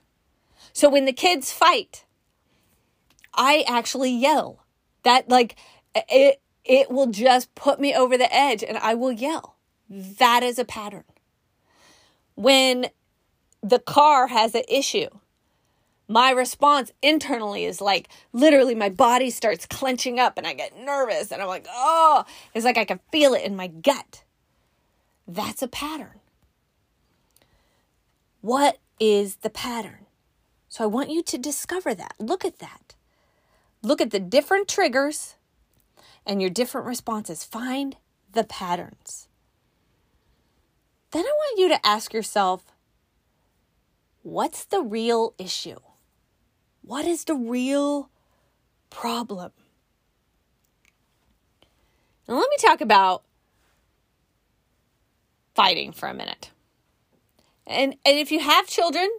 So 0.72 0.90
when 0.90 1.06
the 1.06 1.14
kids 1.14 1.52
fight, 1.52 2.06
I 3.34 3.64
actually 3.68 4.12
yell. 4.12 4.66
That 5.04 5.30
like 5.30 5.56
it 5.96 6.42
it 6.66 6.90
will 6.90 7.08
just 7.08 7.54
put 7.56 7.80
me 7.80 7.94
over 7.94 8.18
the 8.18 8.34
edge 8.34 8.64
and 8.64 8.78
I 8.78 8.94
will 8.94 9.12
yell. 9.12 9.56
That 9.90 10.44
is 10.44 10.58
a 10.58 10.66
pattern. 10.66 11.04
When 12.36 12.88
the 13.62 13.80
car 13.80 14.28
has 14.28 14.56
an 14.56 14.64
issue, 14.68 15.08
my 16.08 16.32
response 16.32 16.92
internally 17.02 17.66
is 17.66 17.82
like 17.82 18.10
literally 18.34 18.76
my 18.76 18.90
body 18.90 19.30
starts 19.30 19.66
clenching 19.66 20.20
up 20.20 20.38
and 20.38 20.46
I 20.46 20.54
get 20.54 20.78
nervous 20.78 21.32
and 21.32 21.42
I'm 21.42 21.48
like, 21.48 21.68
oh, 21.70 22.26
it's 22.54 22.66
like 22.66 22.78
I 22.78 22.86
can 22.86 23.00
feel 23.12 23.34
it 23.34 23.44
in 23.44 23.56
my 23.56 23.68
gut. 23.68 24.24
That's 25.28 25.62
a 25.62 25.68
pattern. 25.68 26.20
What 28.42 28.80
is 29.00 29.38
the 29.38 29.50
pattern? 29.50 30.06
So 30.68 30.84
I 30.84 30.88
want 30.88 31.10
you 31.10 31.24
to 31.24 31.38
discover 31.38 31.94
that. 31.94 32.16
Look 32.20 32.44
at 32.44 32.60
that. 32.60 32.96
Look 33.82 34.02
at 34.02 34.12
the 34.12 34.20
different 34.20 34.68
triggers 34.68 35.36
and 36.26 36.42
your 36.42 36.50
different 36.50 36.88
responses. 36.88 37.44
Find 37.44 37.98
the 38.32 38.44
patterns. 38.44 39.28
Then 41.12 41.26
I 41.26 41.32
want 41.32 41.60
you 41.60 41.70
to 41.70 41.86
ask 41.86 42.14
yourself 42.14 42.66
what's 44.24 44.66
the 44.66 44.82
real 44.82 45.34
issue? 45.38 45.80
What 46.82 47.06
is 47.06 47.26
the 47.26 47.36
real 47.36 48.10
problem? 48.90 49.52
Now, 52.28 52.36
let 52.36 52.50
me 52.50 52.58
talk 52.60 52.82
about 52.82 53.24
fighting 55.54 55.92
for 55.92 56.08
a 56.08 56.14
minute. 56.14 56.52
And, 57.68 57.96
and 58.06 58.18
if 58.18 58.32
you 58.32 58.40
have 58.40 58.68
children, 58.68 59.10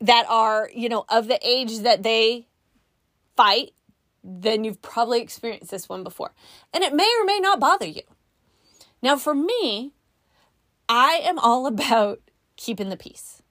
that 0.00 0.26
are, 0.28 0.70
you 0.74 0.88
know, 0.88 1.04
of 1.08 1.28
the 1.28 1.38
age 1.46 1.78
that 1.80 2.02
they 2.02 2.46
fight, 3.36 3.72
then 4.28 4.62
you've 4.62 4.82
probably 4.82 5.22
experienced 5.22 5.70
this 5.70 5.88
one 5.88 6.04
before. 6.04 6.32
And 6.74 6.84
it 6.84 6.92
may 6.92 7.10
or 7.20 7.24
may 7.24 7.40
not 7.40 7.58
bother 7.58 7.86
you. 7.86 8.02
Now, 9.00 9.16
for 9.16 9.34
me, 9.34 9.92
I 10.88 11.20
am 11.24 11.38
all 11.38 11.66
about 11.74 12.20
keeping 12.56 12.90
the 12.90 12.96
peace. 12.96 13.42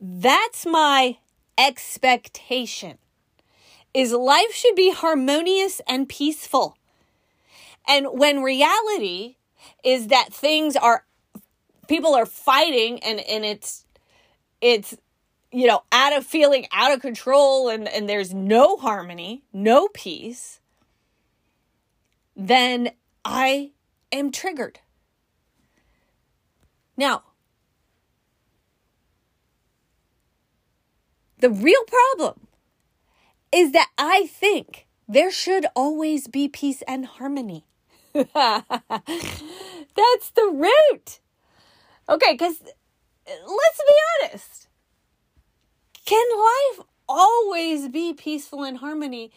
That's 0.00 0.66
my 0.66 1.16
expectation. 1.56 2.98
Is 3.94 4.12
life 4.12 4.52
should 4.52 4.76
be 4.76 4.92
harmonious 4.92 5.80
and 5.88 6.08
peaceful. 6.08 6.76
And 7.88 8.06
when 8.12 8.42
reality 8.42 9.36
is 9.82 10.08
that 10.08 10.32
things 10.32 10.76
are 10.76 11.04
people 11.88 12.14
are 12.14 12.26
fighting 12.26 13.02
and 13.02 13.18
and 13.18 13.46
it's 13.46 13.86
it's 14.60 14.94
you 15.50 15.66
know, 15.66 15.82
out 15.92 16.16
of 16.16 16.26
feeling 16.26 16.66
out 16.72 16.92
of 16.92 17.00
control 17.00 17.68
and, 17.68 17.88
and 17.88 18.08
there's 18.08 18.34
no 18.34 18.76
harmony, 18.76 19.44
no 19.52 19.88
peace, 19.88 20.60
then 22.36 22.90
I 23.24 23.72
am 24.12 24.30
triggered. 24.30 24.80
Now, 26.96 27.22
the 31.38 31.50
real 31.50 31.82
problem 31.86 32.48
is 33.50 33.72
that 33.72 33.88
I 33.96 34.26
think 34.26 34.86
there 35.08 35.30
should 35.30 35.66
always 35.74 36.28
be 36.28 36.48
peace 36.48 36.82
and 36.86 37.06
harmony. 37.06 37.64
That's 38.12 38.24
the 40.34 40.50
root. 40.52 41.20
Okay, 42.08 42.32
because 42.32 42.60
let's 43.26 43.82
be 43.86 43.94
honest 44.22 44.67
can 46.08 46.26
life 46.38 46.86
always 47.06 47.88
be 47.88 48.14
peaceful 48.14 48.64
and 48.64 48.78
harmony 48.78 49.30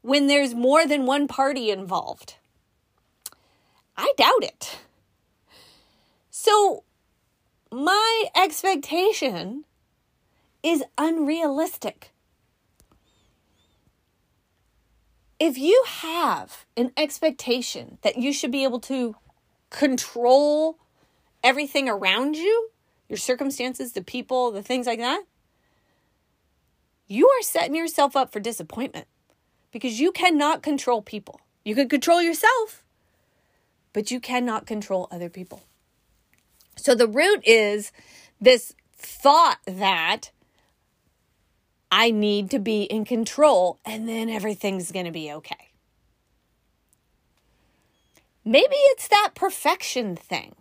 when 0.00 0.28
there's 0.28 0.54
more 0.54 0.86
than 0.86 1.06
one 1.06 1.26
party 1.26 1.72
involved? 1.72 2.36
I 3.96 4.12
doubt 4.16 4.44
it. 4.44 4.78
So, 6.30 6.84
my 7.72 8.26
expectation 8.36 9.64
is 10.62 10.84
unrealistic. 10.96 12.12
If 15.40 15.58
you 15.58 15.82
have 15.84 16.64
an 16.76 16.92
expectation 16.96 17.98
that 18.02 18.18
you 18.18 18.32
should 18.32 18.52
be 18.52 18.62
able 18.62 18.80
to 18.80 19.16
control 19.70 20.78
everything 21.42 21.88
around 21.88 22.36
you, 22.36 22.68
your 23.08 23.18
circumstances, 23.18 23.94
the 23.94 24.02
people, 24.02 24.52
the 24.52 24.62
things 24.62 24.86
like 24.86 25.00
that, 25.00 25.24
you 27.06 27.28
are 27.28 27.42
setting 27.42 27.74
yourself 27.74 28.16
up 28.16 28.32
for 28.32 28.40
disappointment 28.40 29.06
because 29.72 30.00
you 30.00 30.12
cannot 30.12 30.62
control 30.62 31.02
people. 31.02 31.40
You 31.64 31.74
can 31.74 31.88
control 31.88 32.22
yourself, 32.22 32.84
but 33.92 34.10
you 34.10 34.20
cannot 34.20 34.66
control 34.66 35.08
other 35.10 35.28
people. 35.28 35.64
So 36.76 36.94
the 36.94 37.08
root 37.08 37.42
is 37.44 37.92
this 38.40 38.74
thought 38.96 39.58
that 39.66 40.30
I 41.90 42.10
need 42.10 42.50
to 42.50 42.58
be 42.58 42.82
in 42.84 43.04
control 43.04 43.78
and 43.84 44.08
then 44.08 44.28
everything's 44.28 44.92
going 44.92 45.06
to 45.06 45.12
be 45.12 45.32
okay. 45.32 45.70
Maybe 48.44 48.76
it's 48.76 49.08
that 49.08 49.30
perfection 49.34 50.16
thing. 50.16 50.54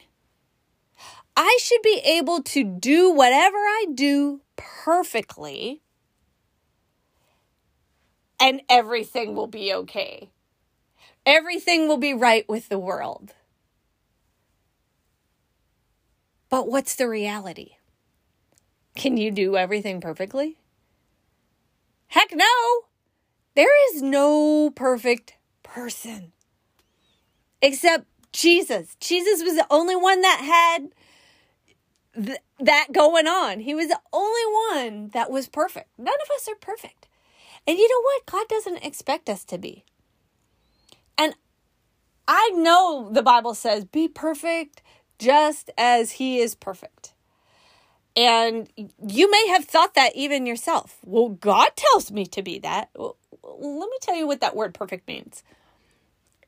I 1.35 1.57
should 1.61 1.81
be 1.81 2.01
able 2.05 2.43
to 2.43 2.63
do 2.63 3.11
whatever 3.11 3.57
I 3.57 3.87
do 3.93 4.41
perfectly 4.55 5.82
and 8.39 8.61
everything 8.69 9.35
will 9.35 9.47
be 9.47 9.73
okay. 9.73 10.29
Everything 11.25 11.87
will 11.87 11.97
be 11.97 12.13
right 12.13 12.47
with 12.49 12.69
the 12.69 12.79
world. 12.79 13.33
But 16.49 16.67
what's 16.67 16.95
the 16.95 17.07
reality? 17.07 17.71
Can 18.95 19.17
you 19.17 19.31
do 19.31 19.57
everything 19.57 20.01
perfectly? 20.01 20.57
Heck 22.07 22.35
no! 22.35 22.45
There 23.55 23.95
is 23.95 24.01
no 24.01 24.69
perfect 24.69 25.35
person 25.63 26.33
except 27.61 28.05
Jesus. 28.31 28.95
Jesus 28.99 29.41
was 29.43 29.55
the 29.55 29.65
only 29.69 29.95
one 29.95 30.21
that 30.21 30.39
had 30.41 32.25
th- 32.25 32.39
that 32.59 32.87
going 32.91 33.27
on. 33.27 33.59
He 33.61 33.73
was 33.73 33.87
the 33.87 33.99
only 34.11 34.77
one 34.77 35.09
that 35.09 35.31
was 35.31 35.47
perfect. 35.47 35.89
None 35.97 36.07
of 36.13 36.35
us 36.35 36.47
are 36.47 36.55
perfect. 36.55 37.07
And 37.65 37.77
you 37.77 37.89
know 37.89 38.01
what? 38.01 38.25
God 38.25 38.47
doesn't 38.49 38.85
expect 38.85 39.29
us 39.29 39.43
to 39.45 39.57
be. 39.57 39.85
And 41.17 41.35
I 42.27 42.51
know 42.55 43.09
the 43.11 43.23
Bible 43.23 43.53
says, 43.55 43.85
be 43.85 44.07
perfect 44.07 44.81
just 45.19 45.71
as 45.77 46.13
He 46.13 46.39
is 46.39 46.55
perfect. 46.55 47.13
And 48.15 48.69
you 48.77 49.31
may 49.31 49.47
have 49.47 49.65
thought 49.65 49.95
that 49.95 50.15
even 50.15 50.45
yourself. 50.45 50.99
Well, 51.03 51.29
God 51.29 51.69
tells 51.75 52.11
me 52.11 52.25
to 52.27 52.43
be 52.43 52.59
that. 52.59 52.89
Well, 52.95 53.17
let 53.43 53.89
me 53.89 53.97
tell 54.01 54.15
you 54.15 54.27
what 54.27 54.41
that 54.41 54.55
word 54.55 54.73
perfect 54.73 55.07
means. 55.07 55.43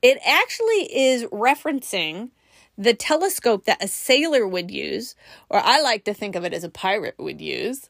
It 0.01 0.19
actually 0.25 0.95
is 0.95 1.23
referencing 1.25 2.29
the 2.77 2.93
telescope 2.93 3.65
that 3.65 3.83
a 3.83 3.87
sailor 3.87 4.47
would 4.47 4.69
use, 4.69 5.15
or 5.49 5.59
I 5.59 5.81
like 5.81 6.03
to 6.05 6.13
think 6.13 6.35
of 6.35 6.43
it 6.43 6.53
as 6.53 6.63
a 6.63 6.69
pirate 6.69 7.15
would 7.17 7.41
use, 7.41 7.89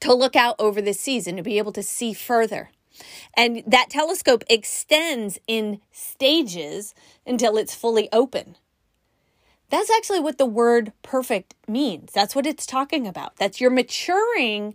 to 0.00 0.14
look 0.14 0.36
out 0.36 0.56
over 0.58 0.80
the 0.80 0.94
season, 0.94 1.36
to 1.36 1.42
be 1.42 1.58
able 1.58 1.72
to 1.72 1.82
see 1.82 2.12
further. 2.12 2.70
And 3.34 3.62
that 3.66 3.90
telescope 3.90 4.44
extends 4.50 5.38
in 5.46 5.80
stages 5.92 6.94
until 7.26 7.56
it's 7.56 7.74
fully 7.74 8.08
open. 8.12 8.56
That's 9.70 9.90
actually 9.90 10.20
what 10.20 10.38
the 10.38 10.46
word 10.46 10.92
perfect 11.02 11.54
means. 11.68 12.12
That's 12.12 12.34
what 12.34 12.46
it's 12.46 12.66
talking 12.66 13.06
about. 13.06 13.36
That's 13.36 13.60
you're 13.60 13.70
maturing 13.70 14.74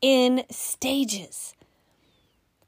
in 0.00 0.44
stages. 0.48 1.54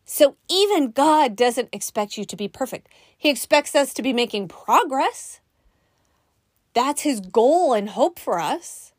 So 0.04 0.35
even 0.50 0.90
God 0.90 1.37
doesn't 1.37 1.69
expect 1.73 2.19
you 2.19 2.25
to 2.25 2.37
be 2.37 2.49
perfect. 2.49 2.88
He 3.16 3.30
expects 3.30 3.76
us 3.76 3.95
to 3.95 4.02
be 4.02 4.12
making 4.12 4.49
progress. 4.49 5.40
That's 6.75 7.02
his 7.02 7.21
goal 7.21 7.73
and 7.73 7.90
hope 7.90 8.19
for 8.19 8.40
us 8.40 8.92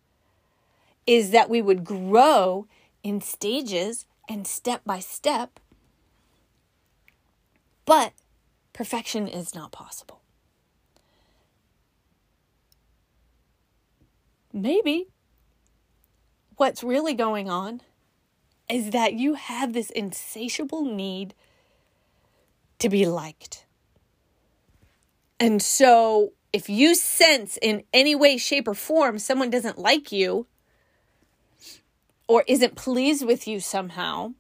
is 1.06 1.32
that 1.32 1.50
we 1.50 1.62
would 1.62 1.84
grow 1.84 2.68
in 3.04 3.22
stages 3.22 4.06
and 4.30 4.48
step 4.48 4.82
by 4.86 5.00
step. 5.00 5.60
But 7.86 8.14
perfection 8.74 9.28
is 9.28 9.54
not 9.54 9.72
possible. 9.72 10.22
Maybe 14.54 15.08
what's 16.58 16.84
really 16.84 17.14
going 17.14 17.50
on 17.50 17.82
is 18.70 18.92
that 18.92 19.14
you 19.14 19.34
have 19.34 19.74
this 19.74 19.90
insatiable 19.90 20.86
need 20.86 21.34
to 22.80 22.90
be 22.90 23.06
liked. 23.06 23.66
And 25.40 25.62
so, 25.62 26.34
if 26.54 26.70
you 26.70 26.96
sense 26.96 27.58
in 27.62 27.84
any 27.94 28.14
way, 28.14 28.38
shape, 28.38 28.68
or 28.68 28.74
form 28.74 29.20
someone 29.20 29.50
doesn't 29.50 29.78
like 29.78 30.12
you 30.12 30.48
or 32.32 32.46
isn't 32.48 32.76
pleased 32.76 33.26
with 33.26 33.46
you 33.46 33.60
somehow, 33.60 34.34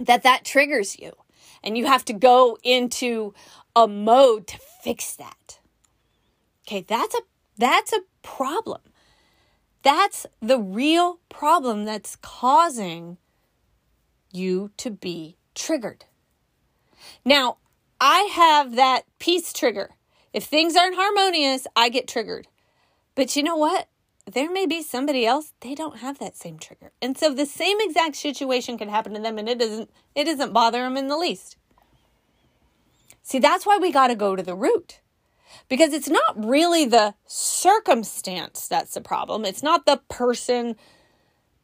that 0.00 0.24
that 0.24 0.44
triggers 0.44 0.98
you. 0.98 1.12
And 1.62 1.78
you 1.78 1.86
have 1.86 2.04
to 2.06 2.12
go 2.12 2.58
into 2.64 3.34
a 3.76 3.86
mode 3.86 4.48
to 4.48 4.58
fix 4.82 5.14
that. 5.14 5.60
Okay, 6.66 6.80
that's 6.80 7.14
a 7.14 7.20
that's 7.56 7.92
a 7.92 8.00
problem. 8.22 8.80
That's 9.82 10.26
the 10.40 10.58
real 10.58 11.20
problem 11.28 11.84
that's 11.84 12.16
causing 12.16 13.18
you 14.32 14.72
to 14.78 14.90
be 14.90 15.36
triggered. 15.54 16.04
Now, 17.24 17.58
I 18.00 18.22
have 18.32 18.74
that 18.74 19.02
peace 19.20 19.52
trigger. 19.52 19.90
If 20.32 20.44
things 20.44 20.74
aren't 20.74 20.96
harmonious, 20.96 21.68
I 21.76 21.90
get 21.90 22.08
triggered. 22.08 22.48
But 23.14 23.36
you 23.36 23.44
know 23.44 23.56
what? 23.56 23.88
There 24.32 24.50
may 24.50 24.66
be 24.66 24.82
somebody 24.82 25.26
else, 25.26 25.52
they 25.60 25.74
don't 25.74 25.98
have 25.98 26.18
that 26.18 26.36
same 26.36 26.58
trigger. 26.58 26.92
And 27.02 27.18
so 27.18 27.34
the 27.34 27.46
same 27.46 27.78
exact 27.80 28.16
situation 28.16 28.78
can 28.78 28.88
happen 28.88 29.14
to 29.14 29.20
them 29.20 29.38
and 29.38 29.48
it 29.48 29.58
doesn't 29.58 29.90
it 30.14 30.24
doesn't 30.24 30.52
bother 30.52 30.82
them 30.82 30.96
in 30.96 31.08
the 31.08 31.16
least. 31.16 31.56
See, 33.22 33.38
that's 33.38 33.66
why 33.66 33.78
we 33.78 33.92
got 33.92 34.08
to 34.08 34.14
go 34.14 34.36
to 34.36 34.42
the 34.42 34.54
root 34.54 35.00
because 35.68 35.92
it's 35.92 36.08
not 36.08 36.44
really 36.44 36.84
the 36.84 37.14
circumstance 37.26 38.68
that's 38.68 38.94
the 38.94 39.00
problem. 39.00 39.44
It's 39.44 39.62
not 39.62 39.84
the 39.86 40.00
person, 40.08 40.76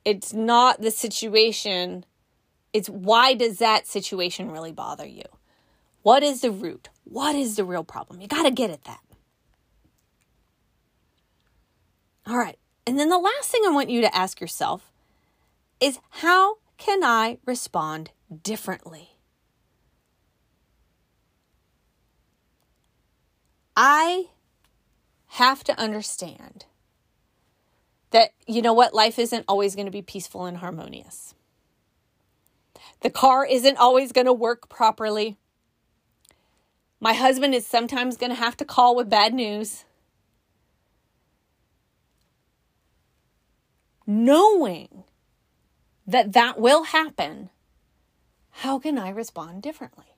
it's 0.05 0.33
not 0.33 0.81
the 0.81 0.91
situation. 0.91 2.05
It's 2.73 2.89
why 2.89 3.35
does 3.35 3.59
that 3.59 3.87
situation 3.87 4.51
really 4.51 4.73
bother 4.73 5.07
you? 5.07 5.25
What 6.03 6.23
is 6.23 6.41
the 6.41 6.51
root? 6.51 6.89
What 7.05 7.35
is 7.35 7.57
the 7.57 7.65
real 7.65 7.85
problem? 7.85 8.21
You 8.21 8.29
got 8.29 8.43
to 8.43 8.51
get 8.51 8.71
at 8.71 8.85
that. 8.85 9.01
All 12.27 12.37
right. 12.37 12.59
And 12.87 12.99
then 12.99 13.09
the 13.09 13.19
last 13.19 13.51
thing 13.51 13.63
I 13.67 13.71
want 13.71 13.91
you 13.91 14.01
to 14.01 14.17
ask 14.17 14.41
yourself 14.41 14.93
is 15.81 15.99
how 16.11 16.59
can 16.77 17.05
I 17.05 17.39
respond 17.45 18.11
differently? 18.43 19.11
I 23.77 24.27
have 25.29 25.63
to 25.65 25.79
understand 25.79 26.65
that, 28.11 28.31
you 28.47 28.63
know 28.63 28.73
what, 28.73 28.95
life 28.95 29.19
isn't 29.19 29.45
always 29.47 29.75
going 29.75 29.87
to 29.87 29.93
be 29.93 30.03
peaceful 30.03 30.47
and 30.47 30.57
harmonious. 30.59 31.35
The 33.01 33.11
car 33.11 33.45
isn't 33.45 33.77
always 33.77 34.13
going 34.13 34.27
to 34.27 34.33
work 34.33 34.69
properly. 34.69 35.37
My 37.01 37.13
husband 37.13 37.55
is 37.55 37.67
sometimes 37.67 38.17
going 38.17 38.31
to 38.31 38.37
have 38.37 38.57
to 38.57 38.65
call 38.65 38.97
with 38.97 39.11
bad 39.11 39.35
news. 39.35 39.85
Knowing 44.07 45.05
that 46.07 46.33
that 46.33 46.61
will 46.61 46.85
happen, 46.85 47.51
how 48.51 48.79
can 48.79 48.99
I 48.99 49.11
respond 49.11 49.63
differently? 49.63 50.17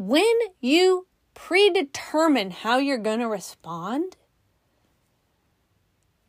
when 0.00 0.24
you 0.60 1.06
predetermine 1.34 2.50
how 2.50 2.78
you're 2.78 2.96
going 2.96 3.18
to 3.18 3.28
respond, 3.28 4.16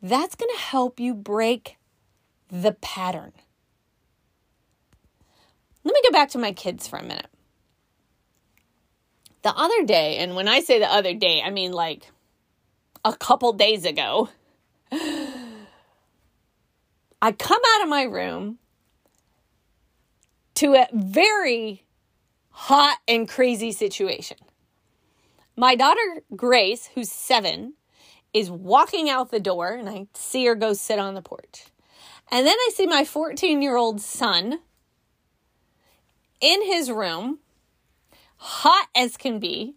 that's 0.02 0.34
going 0.34 0.50
to 0.54 0.60
help 0.60 1.00
you 1.00 1.14
break 1.14 1.78
the 2.48 2.72
pattern. 2.72 3.32
Let 5.84 5.94
me 5.94 6.00
go 6.04 6.12
back 6.12 6.28
to 6.30 6.38
my 6.38 6.52
kids 6.52 6.86
for 6.86 6.98
a 6.98 7.02
minute. 7.02 7.28
The 9.40 9.54
other 9.56 9.86
day, 9.86 10.18
and 10.18 10.36
when 10.36 10.48
I 10.48 10.60
say 10.60 10.78
the 10.78 10.92
other 10.92 11.14
day, 11.14 11.40
I 11.42 11.48
mean 11.48 11.72
like 11.72 12.10
a 13.06 13.14
couple 13.14 13.54
days 13.54 13.86
ago, 13.86 14.28
I 17.22 17.32
come 17.32 17.60
out 17.74 17.82
of 17.82 17.88
my 17.88 18.02
room 18.02 18.58
to 20.54 20.74
a 20.74 20.86
very 20.92 21.84
hot 22.50 22.98
and 23.08 23.28
crazy 23.28 23.72
situation. 23.72 24.36
My 25.56 25.74
daughter 25.74 26.22
Grace, 26.36 26.90
who's 26.94 27.10
seven, 27.10 27.74
is 28.34 28.50
walking 28.50 29.08
out 29.08 29.30
the 29.30 29.40
door, 29.40 29.68
and 29.72 29.88
I 29.88 30.06
see 30.14 30.44
her 30.46 30.54
go 30.54 30.72
sit 30.72 30.98
on 30.98 31.14
the 31.14 31.22
porch. 31.22 31.64
And 32.30 32.46
then 32.46 32.56
I 32.56 32.70
see 32.74 32.86
my 32.86 33.04
14 33.04 33.62
year 33.62 33.76
old 33.76 34.00
son 34.00 34.60
in 36.40 36.62
his 36.64 36.90
room, 36.90 37.38
hot 38.36 38.88
as 38.94 39.16
can 39.16 39.38
be, 39.38 39.76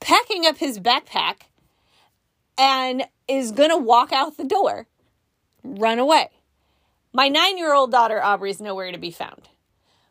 packing 0.00 0.46
up 0.46 0.58
his 0.58 0.78
backpack 0.78 1.48
and 2.56 3.06
is 3.28 3.52
going 3.52 3.70
to 3.70 3.76
walk 3.76 4.12
out 4.12 4.36
the 4.36 4.44
door, 4.44 4.86
run 5.62 5.98
away. 5.98 6.30
My 7.12 7.28
nine 7.28 7.58
year 7.58 7.74
old 7.74 7.90
daughter, 7.90 8.22
Aubrey, 8.22 8.50
is 8.50 8.60
nowhere 8.60 8.92
to 8.92 8.98
be 8.98 9.10
found, 9.10 9.48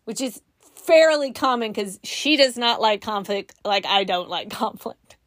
which 0.05 0.21
is 0.21 0.41
fairly 0.59 1.31
common 1.31 1.71
because 1.71 1.99
she 2.03 2.37
does 2.37 2.57
not 2.57 2.81
like 2.81 3.01
conflict 3.01 3.53
like 3.63 3.85
I 3.85 4.03
don't 4.03 4.29
like 4.29 4.49
conflict. 4.51 5.17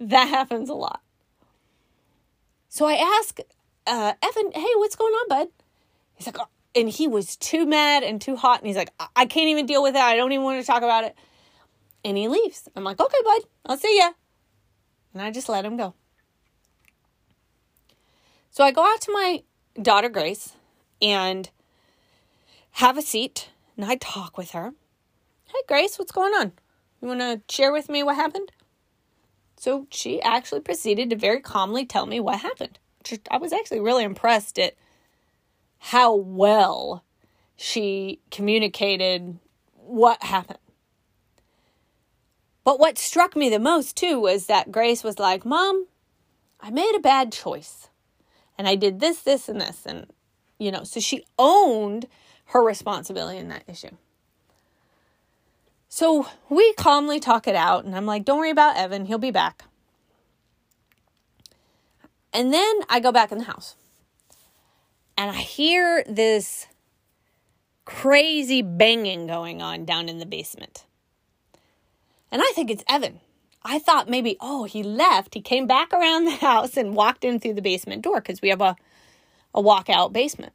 That 0.00 0.28
happens 0.28 0.68
a 0.68 0.74
lot. 0.74 1.00
So 2.68 2.86
I 2.86 3.18
ask 3.18 3.40
uh, 3.86 4.12
Evan, 4.22 4.52
hey, 4.54 4.68
what's 4.76 4.94
going 4.94 5.12
on, 5.12 5.28
bud? 5.28 5.48
He's 6.14 6.26
like, 6.26 6.38
oh, 6.38 6.48
and 6.74 6.88
he 6.88 7.08
was 7.08 7.36
too 7.36 7.66
mad 7.66 8.02
and 8.02 8.20
too 8.20 8.36
hot. 8.36 8.60
And 8.60 8.66
he's 8.66 8.76
like, 8.76 8.92
I-, 9.00 9.08
I 9.16 9.26
can't 9.26 9.48
even 9.48 9.66
deal 9.66 9.82
with 9.82 9.94
that. 9.94 10.06
I 10.06 10.16
don't 10.16 10.32
even 10.32 10.44
want 10.44 10.60
to 10.60 10.66
talk 10.66 10.82
about 10.82 11.04
it. 11.04 11.16
And 12.04 12.16
he 12.16 12.28
leaves. 12.28 12.68
I'm 12.76 12.84
like, 12.84 13.00
okay, 13.00 13.18
bud, 13.24 13.42
I'll 13.66 13.78
see 13.78 13.98
ya. 13.98 14.10
And 15.14 15.22
I 15.22 15.30
just 15.30 15.48
let 15.48 15.64
him 15.64 15.76
go. 15.76 15.94
So 18.58 18.64
I 18.64 18.72
go 18.72 18.82
out 18.82 19.00
to 19.02 19.12
my 19.12 19.44
daughter, 19.80 20.08
Grace, 20.08 20.56
and 21.00 21.48
have 22.72 22.98
a 22.98 23.02
seat 23.02 23.50
and 23.76 23.86
I 23.86 23.94
talk 23.94 24.36
with 24.36 24.50
her. 24.50 24.72
Hey, 25.46 25.60
Grace, 25.68 25.96
what's 25.96 26.10
going 26.10 26.34
on? 26.34 26.50
You 27.00 27.06
want 27.06 27.20
to 27.20 27.40
share 27.48 27.72
with 27.72 27.88
me 27.88 28.02
what 28.02 28.16
happened? 28.16 28.50
So 29.58 29.86
she 29.90 30.20
actually 30.20 30.58
proceeded 30.58 31.10
to 31.10 31.16
very 31.16 31.40
calmly 31.40 31.86
tell 31.86 32.04
me 32.04 32.18
what 32.18 32.40
happened. 32.40 32.80
I 33.30 33.36
was 33.36 33.52
actually 33.52 33.78
really 33.78 34.02
impressed 34.02 34.58
at 34.58 34.74
how 35.78 36.16
well 36.16 37.04
she 37.54 38.18
communicated 38.32 39.38
what 39.76 40.20
happened. 40.20 40.58
But 42.64 42.80
what 42.80 42.98
struck 42.98 43.36
me 43.36 43.50
the 43.50 43.60
most 43.60 43.96
too 43.96 44.18
was 44.18 44.46
that 44.46 44.72
Grace 44.72 45.04
was 45.04 45.20
like, 45.20 45.44
Mom, 45.44 45.86
I 46.60 46.70
made 46.70 46.96
a 46.96 47.00
bad 47.00 47.30
choice. 47.30 47.87
And 48.58 48.68
I 48.68 48.74
did 48.74 49.00
this, 49.00 49.22
this, 49.22 49.48
and 49.48 49.60
this. 49.60 49.86
And, 49.86 50.06
you 50.58 50.70
know, 50.70 50.82
so 50.82 51.00
she 51.00 51.24
owned 51.38 52.06
her 52.46 52.62
responsibility 52.62 53.38
in 53.38 53.48
that 53.48 53.62
issue. 53.68 53.96
So 55.88 56.26
we 56.50 56.72
calmly 56.74 57.20
talk 57.20 57.46
it 57.46 57.54
out. 57.54 57.84
And 57.84 57.96
I'm 57.96 58.06
like, 58.06 58.24
Don't 58.24 58.38
worry 58.38 58.50
about 58.50 58.76
Evan. 58.76 59.06
He'll 59.06 59.18
be 59.18 59.30
back. 59.30 59.64
And 62.32 62.52
then 62.52 62.80
I 62.88 63.00
go 63.00 63.10
back 63.10 63.32
in 63.32 63.38
the 63.38 63.44
house 63.44 63.76
and 65.16 65.30
I 65.30 65.40
hear 65.40 66.04
this 66.06 66.66
crazy 67.84 68.60
banging 68.60 69.26
going 69.26 69.62
on 69.62 69.84
down 69.84 70.08
in 70.08 70.18
the 70.18 70.26
basement. 70.26 70.84
And 72.30 72.42
I 72.42 72.52
think 72.54 72.70
it's 72.70 72.84
Evan. 72.88 73.20
I 73.62 73.78
thought 73.78 74.08
maybe, 74.08 74.36
oh, 74.40 74.64
he 74.64 74.82
left. 74.82 75.34
He 75.34 75.40
came 75.40 75.66
back 75.66 75.92
around 75.92 76.24
the 76.24 76.36
house 76.36 76.76
and 76.76 76.94
walked 76.94 77.24
in 77.24 77.40
through 77.40 77.54
the 77.54 77.62
basement 77.62 78.02
door 78.02 78.20
because 78.20 78.40
we 78.40 78.48
have 78.48 78.60
a, 78.60 78.76
a 79.54 79.62
walkout 79.62 80.12
basement. 80.12 80.52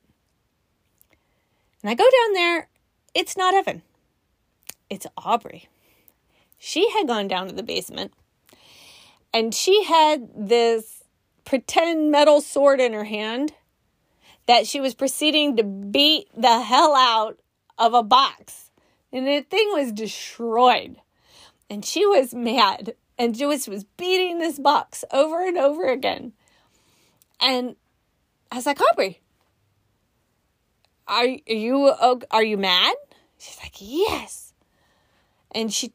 And 1.81 1.89
I 1.89 1.95
go 1.95 2.05
down 2.05 2.33
there. 2.33 2.69
It's 3.13 3.37
not 3.37 3.53
Evan, 3.53 3.83
it's 4.89 5.05
Aubrey. 5.17 5.67
She 6.57 6.89
had 6.91 7.07
gone 7.07 7.27
down 7.27 7.47
to 7.49 7.53
the 7.53 7.61
basement 7.61 8.13
and 9.33 9.53
she 9.53 9.83
had 9.83 10.29
this 10.35 11.03
pretend 11.43 12.11
metal 12.11 12.39
sword 12.39 12.79
in 12.79 12.93
her 12.93 13.03
hand 13.03 13.53
that 14.45 14.67
she 14.67 14.79
was 14.79 14.93
proceeding 14.93 15.57
to 15.57 15.63
beat 15.63 16.27
the 16.35 16.61
hell 16.61 16.95
out 16.95 17.39
of 17.77 17.93
a 17.93 18.03
box. 18.03 18.71
And 19.11 19.27
the 19.27 19.41
thing 19.41 19.69
was 19.73 19.91
destroyed. 19.91 20.97
And 21.73 21.83
she 21.83 22.05
was 22.05 22.36
mad. 22.36 22.93
And 23.17 23.36
Joyce 23.36 23.67
was 23.67 23.83
beating 23.83 24.38
this 24.38 24.59
box 24.59 25.03
over 25.12 25.43
and 25.43 25.57
over 25.57 25.88
again. 25.88 26.33
And 27.41 27.75
I 28.51 28.57
was 28.57 28.67
like, 28.67 28.79
Aubrey, 28.79 29.21
are, 31.07 31.25
are 31.25 31.53
you 31.53 31.91
are 32.29 32.43
you 32.43 32.57
mad? 32.57 32.93
She's 33.39 33.57
like, 33.57 33.73
yes. 33.79 34.53
And 35.49 35.73
she, 35.73 35.93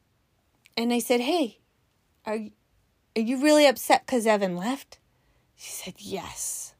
and 0.75 0.91
I 0.91 0.99
said, 0.99 1.21
hey, 1.21 1.59
are 2.25 2.39
are 3.15 3.21
you 3.21 3.41
really 3.41 3.65
upset 3.65 4.05
because 4.05 4.27
Evan 4.27 4.57
left? 4.57 4.99
She 5.55 5.71
said, 5.71 5.95
Yes. 5.97 6.75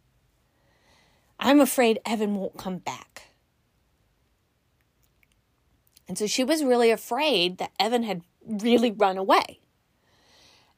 I'm 1.40 1.62
afraid 1.62 2.00
Evan 2.06 2.36
won't 2.36 2.58
come 2.58 2.80
back. 2.80 3.30
And 6.06 6.18
so 6.18 6.28
she 6.28 6.44
was 6.44 6.66
really 6.66 6.92
afraid 6.92 7.60
that 7.60 7.72
Evan 7.80 8.04
had 8.04 8.24
really 8.50 8.92
run 8.92 9.18
away. 9.18 9.60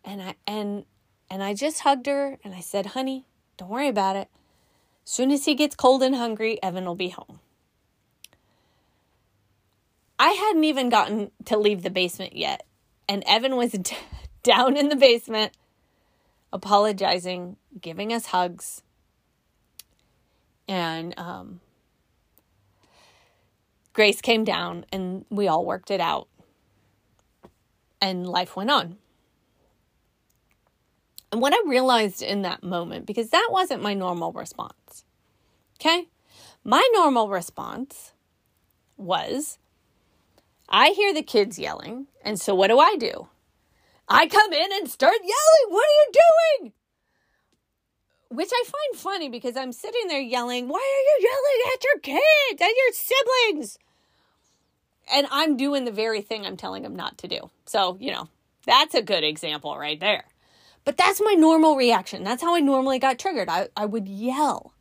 And 0.03 0.21
I 0.21 0.35
and 0.45 0.85
and 1.29 1.41
I 1.41 1.53
just 1.53 1.79
hugged 1.79 2.07
her 2.07 2.37
and 2.43 2.53
I 2.53 2.59
said, 2.59 2.87
"Honey, 2.87 3.25
don't 3.57 3.69
worry 3.69 3.87
about 3.87 4.15
it. 4.15 4.27
As 5.05 5.11
soon 5.11 5.31
as 5.31 5.45
he 5.45 5.55
gets 5.55 5.75
cold 5.75 6.03
and 6.03 6.15
hungry, 6.15 6.61
Evan 6.61 6.85
will 6.85 6.95
be 6.95 7.09
home." 7.09 7.39
I 10.19 10.31
hadn't 10.31 10.63
even 10.65 10.89
gotten 10.89 11.31
to 11.45 11.57
leave 11.57 11.81
the 11.81 11.89
basement 11.89 12.35
yet, 12.35 12.63
and 13.09 13.23
Evan 13.25 13.55
was 13.55 13.71
d- 13.71 13.95
down 14.43 14.77
in 14.77 14.89
the 14.89 14.95
basement 14.95 15.53
apologizing, 16.53 17.57
giving 17.79 18.11
us 18.13 18.27
hugs. 18.27 18.83
And 20.67 21.17
um, 21.17 21.59
Grace 23.93 24.21
came 24.21 24.43
down 24.43 24.85
and 24.91 25.25
we 25.29 25.47
all 25.47 25.65
worked 25.65 25.91
it 25.91 25.99
out. 25.99 26.27
And 28.01 28.27
life 28.27 28.55
went 28.55 28.71
on. 28.71 28.97
And 31.31 31.41
what 31.41 31.53
I 31.53 31.61
realized 31.65 32.21
in 32.21 32.41
that 32.41 32.63
moment, 32.63 33.05
because 33.05 33.29
that 33.29 33.49
wasn't 33.51 33.81
my 33.81 33.93
normal 33.93 34.33
response, 34.33 35.05
okay? 35.79 36.07
My 36.63 36.85
normal 36.93 37.29
response 37.29 38.11
was 38.97 39.57
I 40.67 40.89
hear 40.89 41.13
the 41.13 41.21
kids 41.21 41.57
yelling, 41.57 42.07
and 42.23 42.39
so 42.39 42.53
what 42.53 42.67
do 42.67 42.79
I 42.79 42.95
do? 42.97 43.29
I 44.07 44.27
come 44.27 44.51
in 44.51 44.73
and 44.73 44.89
start 44.89 45.15
yelling, 45.21 45.73
What 45.73 45.85
are 45.85 45.97
you 46.03 46.11
doing? 46.59 46.73
Which 48.29 48.49
I 48.53 48.63
find 48.65 49.01
funny 49.01 49.29
because 49.29 49.55
I'm 49.55 49.71
sitting 49.71 50.07
there 50.07 50.19
yelling, 50.19 50.67
Why 50.67 50.79
are 50.79 51.21
you 51.21 51.29
yelling 51.29 51.73
at 51.73 51.83
your 51.83 51.99
kids, 51.99 52.61
at 52.61 52.75
your 52.75 52.93
siblings? 52.93 53.77
And 55.11 55.27
I'm 55.29 55.57
doing 55.57 55.85
the 55.85 55.91
very 55.91 56.21
thing 56.21 56.45
I'm 56.45 56.57
telling 56.57 56.83
them 56.83 56.95
not 56.95 57.17
to 57.19 57.27
do. 57.27 57.49
So, 57.65 57.97
you 57.99 58.11
know, 58.11 58.29
that's 58.65 58.95
a 58.95 59.01
good 59.01 59.23
example 59.23 59.77
right 59.77 59.99
there. 59.99 60.23
But 60.85 60.97
that's 60.97 61.21
my 61.21 61.33
normal 61.33 61.75
reaction. 61.75 62.23
That's 62.23 62.41
how 62.41 62.55
I 62.55 62.59
normally 62.59 62.97
got 62.97 63.19
triggered. 63.19 63.49
I, 63.49 63.67
I 63.75 63.85
would 63.85 64.07
yell. 64.07 64.73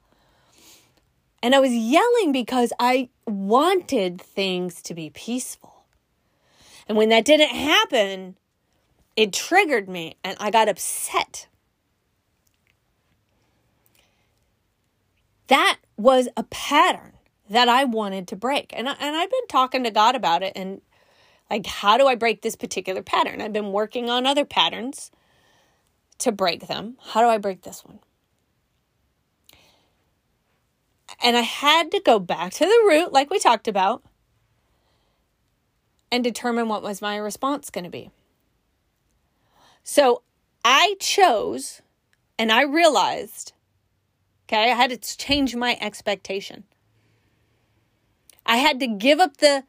And 1.43 1.55
I 1.55 1.59
was 1.59 1.73
yelling 1.73 2.33
because 2.33 2.73
I 2.79 3.09
wanted 3.27 4.21
things 4.21 4.83
to 4.83 4.95
be 4.95 5.11
peaceful. 5.11 5.85
And 6.87 6.97
when 6.97 7.09
that 7.11 7.25
didn't 7.25 7.51
happen, 7.51 8.37
it 9.17 9.33
triggered 9.33 9.89
me 9.89 10.17
and 10.23 10.37
I 10.41 10.51
got 10.51 10.69
upset. 10.69 11.49
That 15.49 15.79
was 15.97 16.29
a 16.37 16.45
pattern 16.45 17.13
that 17.51 17.69
I 17.69 17.85
wanted 17.85 18.29
to 18.29 18.37
break. 18.37 18.73
And, 18.75 18.89
I, 18.89 18.93
and 19.01 19.17
I've 19.17 19.31
been 19.31 19.47
talking 19.49 19.85
to 19.85 19.91
God 19.91 20.15
about 20.15 20.43
it 20.43 20.53
and 20.57 20.81
like, 21.51 21.67
how 21.67 21.99
do 21.99 22.07
I 22.07 22.15
break 22.15 22.43
this 22.43 22.57
particular 22.57 23.03
pattern? 23.03 23.43
I've 23.43 23.53
been 23.53 23.73
working 23.73 24.09
on 24.09 24.25
other 24.25 24.45
patterns 24.45 25.11
to 26.19 26.31
break 26.31 26.69
them. 26.69 26.97
How 27.09 27.21
do 27.21 27.27
I 27.27 27.39
break 27.39 27.63
this 27.63 27.85
one? 27.85 27.99
And 31.23 31.37
I 31.37 31.43
had 31.43 31.91
to 31.91 32.01
go 32.01 32.21
back 32.21 32.53
to 32.55 32.65
the 32.65 32.85
root, 32.87 33.13
like 33.13 33.31
we 33.31 33.41
talked 33.41 33.67
about, 33.67 34.03
and 36.13 36.23
determine 36.23 36.69
what 36.69 36.83
was 36.83 37.03
my 37.03 37.17
response 37.17 37.69
going 37.69 37.85
to 37.85 37.91
be. 37.91 38.11
So 39.83 40.23
I 40.65 40.95
chose 41.01 41.83
and 42.39 42.53
I 42.53 42.63
realized, 42.63 43.53
okay, 44.47 44.71
I 44.71 44.75
had 44.75 44.91
to 44.91 45.19
change 45.19 45.57
my 45.57 45.77
expectation. 45.81 46.65
I 48.51 48.57
had 48.57 48.81
to 48.81 48.89
give 48.89 49.21
up 49.21 49.37
the 49.37 49.63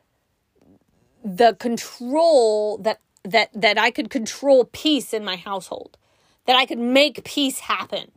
the 1.23 1.55
control 1.59 2.79
that 2.79 2.99
that 3.23 3.49
that 3.53 3.77
I 3.77 3.91
could 3.91 4.09
control 4.09 4.65
peace 4.65 5.13
in 5.13 5.23
my 5.23 5.35
household. 5.35 5.99
That 6.47 6.55
I 6.55 6.65
could 6.65 6.79
make 6.79 7.23
peace 7.23 7.59
happen. 7.59 8.11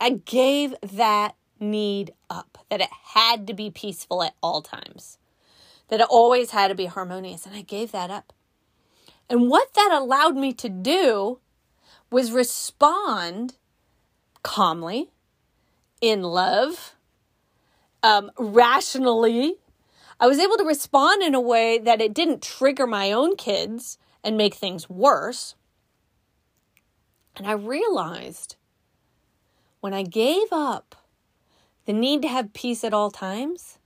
I 0.00 0.10
gave 0.10 0.76
that 0.82 1.34
need 1.58 2.12
up. 2.30 2.58
That 2.70 2.80
it 2.80 2.90
had 3.06 3.48
to 3.48 3.54
be 3.54 3.72
peaceful 3.72 4.22
at 4.22 4.36
all 4.40 4.62
times. 4.62 5.18
That 5.88 6.00
it 6.00 6.06
always 6.08 6.52
had 6.52 6.68
to 6.68 6.76
be 6.76 6.86
harmonious 6.86 7.44
and 7.44 7.56
I 7.56 7.62
gave 7.62 7.90
that 7.90 8.10
up. 8.10 8.32
And 9.28 9.50
what 9.50 9.74
that 9.74 9.90
allowed 9.92 10.36
me 10.36 10.52
to 10.52 10.68
do 10.68 11.40
was 12.08 12.30
respond 12.30 13.56
calmly, 14.44 15.10
in 16.00 16.22
love, 16.22 16.93
um, 18.04 18.30
rationally. 18.38 19.56
I 20.20 20.28
was 20.28 20.38
able 20.38 20.58
to 20.58 20.64
respond 20.64 21.22
in 21.22 21.34
a 21.34 21.40
way 21.40 21.78
that 21.78 22.00
it 22.00 22.14
didn't 22.14 22.42
trigger 22.42 22.86
my 22.86 23.10
own 23.10 23.34
kids 23.34 23.98
and 24.22 24.36
make 24.36 24.54
things 24.54 24.88
worse. 24.88 25.56
And 27.34 27.46
I 27.46 27.52
realized 27.52 28.56
when 29.80 29.94
I 29.94 30.02
gave 30.02 30.52
up 30.52 30.94
the 31.86 31.92
need 31.92 32.22
to 32.22 32.28
have 32.28 32.52
peace 32.52 32.84
at 32.84 32.94
all 32.94 33.10
times, 33.10 33.78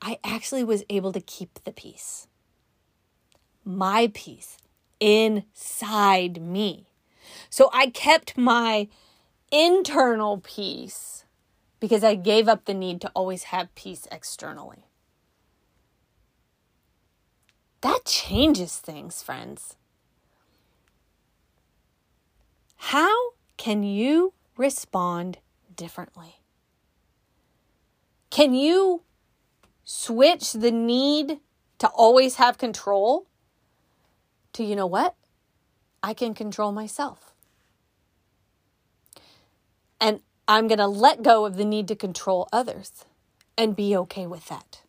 I 0.00 0.18
actually 0.24 0.64
was 0.64 0.84
able 0.88 1.12
to 1.12 1.20
keep 1.20 1.62
the 1.64 1.72
peace. 1.72 2.28
My 3.64 4.10
peace 4.14 4.56
inside 5.00 6.40
me. 6.40 6.86
So 7.50 7.70
I 7.72 7.88
kept 7.88 8.38
my 8.38 8.88
internal 9.50 10.38
peace 10.38 11.23
because 11.84 12.02
I 12.02 12.14
gave 12.14 12.48
up 12.48 12.64
the 12.64 12.72
need 12.72 13.02
to 13.02 13.10
always 13.14 13.42
have 13.42 13.74
peace 13.74 14.08
externally. 14.10 14.86
That 17.82 18.06
changes 18.06 18.78
things, 18.78 19.22
friends. 19.22 19.76
How 22.76 23.32
can 23.58 23.82
you 23.82 24.32
respond 24.56 25.40
differently? 25.76 26.36
Can 28.30 28.54
you 28.54 29.02
switch 29.84 30.54
the 30.54 30.70
need 30.70 31.38
to 31.80 31.88
always 31.88 32.36
have 32.36 32.56
control 32.56 33.26
to, 34.54 34.64
you 34.64 34.74
know 34.74 34.86
what? 34.86 35.16
I 36.02 36.14
can 36.14 36.32
control 36.32 36.72
myself. 36.72 37.34
And 40.00 40.20
I'm 40.46 40.68
going 40.68 40.78
to 40.78 40.86
let 40.86 41.22
go 41.22 41.44
of 41.44 41.56
the 41.56 41.64
need 41.64 41.88
to 41.88 41.96
control 41.96 42.48
others 42.52 43.04
and 43.56 43.76
be 43.76 43.96
okay 43.96 44.26
with 44.26 44.46
that. 44.48 44.82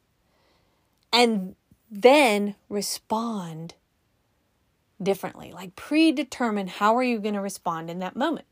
And 1.13 1.55
then 1.89 2.55
respond 2.67 3.75
differently. 5.01 5.51
Like 5.51 5.75
predetermine 5.75 6.67
how 6.67 6.95
are 6.95 7.03
you 7.03 7.19
going 7.19 7.35
to 7.35 7.41
respond 7.41 7.89
in 7.89 7.99
that 7.99 8.15
moment. 8.15 8.47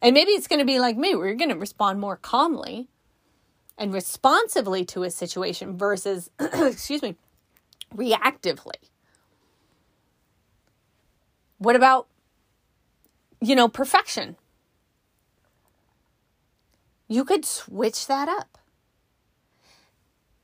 And 0.00 0.14
maybe 0.14 0.32
it's 0.32 0.46
going 0.46 0.58
to 0.58 0.66
be 0.66 0.78
like 0.78 0.96
me, 0.96 1.14
where 1.14 1.26
you're 1.26 1.36
going 1.36 1.50
to 1.50 1.56
respond 1.56 2.00
more 2.00 2.16
calmly 2.16 2.88
and 3.78 3.92
responsively 3.92 4.84
to 4.86 5.02
a 5.02 5.10
situation 5.10 5.76
versus, 5.76 6.30
excuse 6.40 7.02
me, 7.02 7.16
reactively. 7.94 8.76
What 11.58 11.76
about, 11.76 12.06
you 13.40 13.54
know, 13.54 13.68
perfection? 13.68 14.36
You 17.08 17.24
could 17.24 17.44
switch 17.44 18.06
that 18.06 18.28
up. 18.28 18.58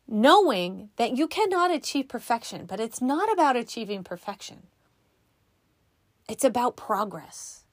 Knowing 0.07 0.90
that 0.96 1.16
you 1.16 1.27
cannot 1.27 1.70
achieve 1.70 2.09
perfection, 2.09 2.66
but 2.66 2.81
it's 2.81 3.01
not 3.01 3.33
about 3.33 3.57
achieving 3.57 4.05
perfection. 4.05 4.64
It's 6.29 6.44
about 6.44 6.77
progress. 6.77 7.64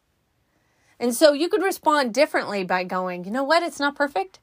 And 1.00 1.14
so 1.14 1.34
you 1.34 1.50
could 1.50 1.64
respond 1.64 2.14
differently 2.14 2.64
by 2.64 2.84
going, 2.84 3.24
you 3.24 3.32
know 3.32 3.44
what, 3.44 3.64
it's 3.64 3.80
not 3.80 3.96
perfect, 3.96 4.40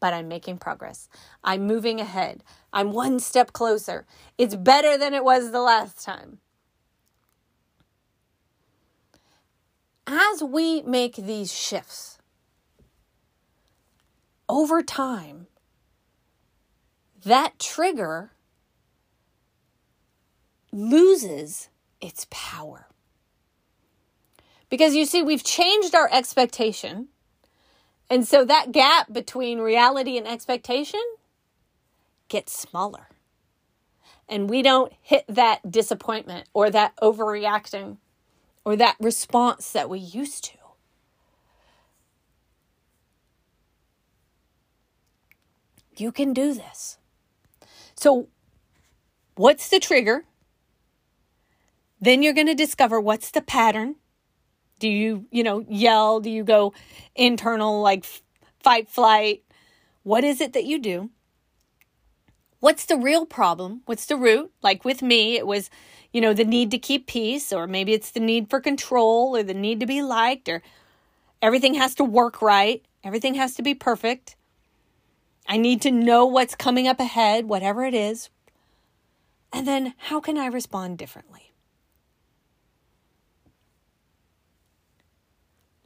but 0.00 0.14
I'm 0.14 0.28
making 0.28 0.58
progress. 0.58 1.08
I'm 1.44 1.66
moving 1.66 2.00
ahead. 2.00 2.42
I'm 2.72 2.92
one 2.92 3.20
step 3.20 3.52
closer. 3.52 4.06
It's 4.38 4.56
better 4.56 4.96
than 4.96 5.14
it 5.14 5.24
was 5.24 5.50
the 5.50 5.60
last 5.60 6.02
time. 6.02 6.38
As 10.06 10.42
we 10.42 10.82
make 10.82 11.16
these 11.16 11.52
shifts 11.52 12.19
over 14.50 14.82
time, 14.82 15.46
that 17.24 17.58
trigger 17.58 18.32
loses 20.72 21.68
its 22.00 22.26
power. 22.30 22.88
Because 24.68 24.94
you 24.94 25.04
see, 25.04 25.22
we've 25.22 25.44
changed 25.44 25.94
our 25.94 26.08
expectation. 26.12 27.08
And 28.08 28.26
so 28.26 28.44
that 28.44 28.72
gap 28.72 29.12
between 29.12 29.60
reality 29.60 30.18
and 30.18 30.26
expectation 30.26 31.00
gets 32.28 32.58
smaller. 32.58 33.08
And 34.28 34.48
we 34.48 34.62
don't 34.62 34.92
hit 35.02 35.24
that 35.28 35.70
disappointment 35.70 36.48
or 36.52 36.70
that 36.70 36.94
overreacting 37.02 37.98
or 38.64 38.76
that 38.76 38.96
response 39.00 39.72
that 39.72 39.88
we 39.90 39.98
used 39.98 40.44
to. 40.44 40.59
You 46.00 46.12
can 46.12 46.32
do 46.32 46.54
this. 46.54 46.98
So, 47.94 48.28
what's 49.34 49.68
the 49.68 49.78
trigger? 49.78 50.24
Then 52.00 52.22
you're 52.22 52.32
going 52.32 52.46
to 52.46 52.54
discover 52.54 52.98
what's 52.98 53.30
the 53.30 53.42
pattern. 53.42 53.96
Do 54.78 54.88
you, 54.88 55.26
you 55.30 55.42
know, 55.42 55.64
yell? 55.68 56.20
Do 56.20 56.30
you 56.30 56.42
go 56.42 56.72
internal, 57.14 57.82
like 57.82 58.06
fight, 58.62 58.88
flight? 58.88 59.42
What 60.02 60.24
is 60.24 60.40
it 60.40 60.54
that 60.54 60.64
you 60.64 60.78
do? 60.78 61.10
What's 62.60 62.86
the 62.86 62.96
real 62.96 63.26
problem? 63.26 63.82
What's 63.84 64.06
the 64.06 64.16
root? 64.16 64.50
Like 64.62 64.84
with 64.84 65.02
me, 65.02 65.36
it 65.36 65.46
was, 65.46 65.68
you 66.12 66.20
know, 66.20 66.32
the 66.32 66.44
need 66.44 66.70
to 66.70 66.78
keep 66.78 67.06
peace, 67.06 67.52
or 67.52 67.66
maybe 67.66 67.92
it's 67.92 68.10
the 68.10 68.20
need 68.20 68.48
for 68.48 68.60
control, 68.60 69.36
or 69.36 69.42
the 69.42 69.54
need 69.54 69.80
to 69.80 69.86
be 69.86 70.02
liked, 70.02 70.48
or 70.48 70.62
everything 71.42 71.74
has 71.74 71.94
to 71.96 72.04
work 72.04 72.40
right, 72.40 72.82
everything 73.04 73.34
has 73.34 73.54
to 73.54 73.62
be 73.62 73.74
perfect. 73.74 74.36
I 75.50 75.56
need 75.56 75.82
to 75.82 75.90
know 75.90 76.26
what's 76.26 76.54
coming 76.54 76.86
up 76.86 77.00
ahead, 77.00 77.48
whatever 77.48 77.84
it 77.84 77.92
is. 77.92 78.30
And 79.52 79.66
then 79.66 79.94
how 79.96 80.20
can 80.20 80.38
I 80.38 80.46
respond 80.46 80.96
differently? 80.96 81.52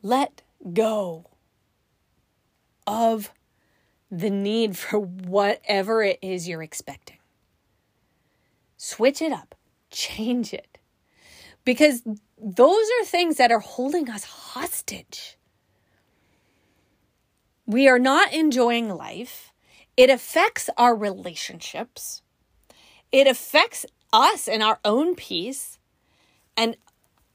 Let 0.02 0.42
go 0.74 1.30
of 2.86 3.32
the 4.10 4.28
need 4.28 4.76
for 4.76 4.98
whatever 4.98 6.02
it 6.02 6.18
is 6.20 6.46
you're 6.46 6.62
expecting. 6.62 7.16
Switch 8.76 9.22
it 9.22 9.32
up, 9.32 9.54
change 9.90 10.52
it. 10.52 10.76
Because 11.64 12.02
those 12.36 12.86
are 13.00 13.04
things 13.06 13.38
that 13.38 13.50
are 13.50 13.60
holding 13.60 14.10
us 14.10 14.24
hostage. 14.24 15.38
We 17.64 17.88
are 17.88 17.98
not 17.98 18.34
enjoying 18.34 18.90
life. 18.90 19.52
It 19.96 20.10
affects 20.10 20.68
our 20.76 20.94
relationships. 20.94 22.22
It 23.12 23.26
affects 23.26 23.86
us 24.12 24.48
and 24.48 24.62
our 24.62 24.80
own 24.84 25.14
peace. 25.14 25.78
And 26.56 26.76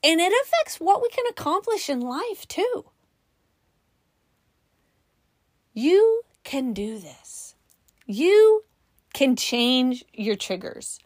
and 0.01 0.21
it 0.21 0.33
affects 0.43 0.77
what 0.79 1.01
we 1.01 1.09
can 1.09 1.25
accomplish 1.29 1.89
in 1.89 1.99
life 1.99 2.47
too. 2.47 2.85
You 5.73 6.21
can 6.43 6.73
do 6.73 6.99
this. 6.99 7.55
You 8.05 8.63
can 9.13 9.35
change 9.35 10.05
your 10.13 10.35
triggers. 10.35 10.99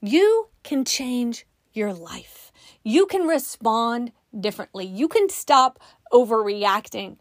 You 0.00 0.48
can 0.62 0.84
change 0.84 1.46
your 1.72 1.92
life. 1.92 2.52
You 2.82 3.06
can 3.06 3.26
respond 3.26 4.12
differently. 4.38 4.86
You 4.86 5.08
can 5.08 5.28
stop 5.28 5.78
overreacting. 6.12 7.16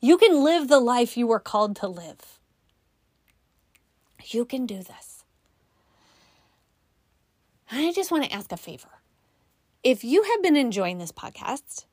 You 0.00 0.18
can 0.18 0.44
live 0.44 0.68
the 0.68 0.80
life 0.80 1.16
you 1.16 1.26
were 1.26 1.40
called 1.40 1.76
to 1.76 1.88
live. 1.88 2.39
You 4.28 4.44
can 4.44 4.66
do 4.66 4.82
this. 4.82 5.24
I 7.70 7.92
just 7.92 8.10
want 8.10 8.24
to 8.24 8.32
ask 8.32 8.50
a 8.52 8.56
favor 8.56 9.00
if 9.82 10.04
you 10.04 10.22
have 10.24 10.42
been 10.42 10.56
enjoying 10.56 10.98
this 10.98 11.12
podcast, 11.12 11.86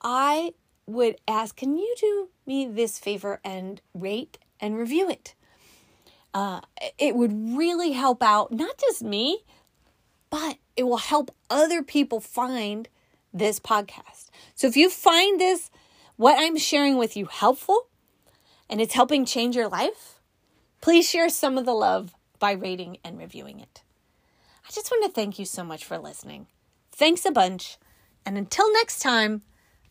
I 0.00 0.54
would 0.86 1.16
ask 1.26 1.56
can 1.56 1.76
you 1.76 1.94
do 2.00 2.28
me 2.46 2.66
this 2.66 2.98
favor 2.98 3.40
and 3.44 3.80
rate 3.94 4.38
and 4.60 4.78
review 4.78 5.10
it? 5.10 5.34
Uh, 6.32 6.60
it 6.98 7.16
would 7.16 7.32
really 7.56 7.92
help 7.92 8.22
out 8.22 8.52
not 8.52 8.78
just 8.78 9.02
me, 9.02 9.44
but 10.30 10.58
it 10.76 10.84
will 10.84 10.98
help 10.98 11.34
other 11.48 11.82
people 11.82 12.20
find 12.20 12.88
this 13.32 13.58
podcast. 13.58 14.28
So 14.54 14.66
if 14.66 14.76
you 14.76 14.90
find 14.90 15.40
this, 15.40 15.70
what 16.16 16.38
I'm 16.38 16.56
sharing 16.56 16.96
with 16.96 17.16
you, 17.16 17.26
helpful 17.26 17.88
and 18.68 18.80
it's 18.80 18.94
helping 18.94 19.24
change 19.24 19.56
your 19.56 19.68
life, 19.68 20.15
please 20.80 21.08
share 21.08 21.28
some 21.28 21.58
of 21.58 21.66
the 21.66 21.74
love 21.74 22.14
by 22.38 22.52
rating 22.52 22.98
and 23.04 23.18
reviewing 23.18 23.60
it. 23.60 23.82
I 24.66 24.72
just 24.72 24.90
want 24.90 25.04
to 25.04 25.10
thank 25.12 25.38
you 25.38 25.44
so 25.44 25.64
much 25.64 25.84
for 25.84 25.98
listening. 25.98 26.48
Thanks 26.92 27.24
a 27.24 27.30
bunch. 27.30 27.78
And 28.24 28.36
until 28.36 28.72
next 28.72 28.98
time, 28.98 29.42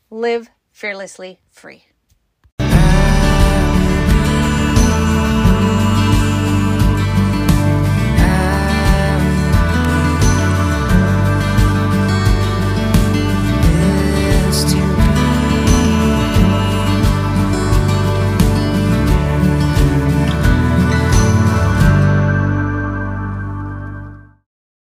live 0.09 0.49
fearlessly 0.71 1.39
free. 1.49 1.85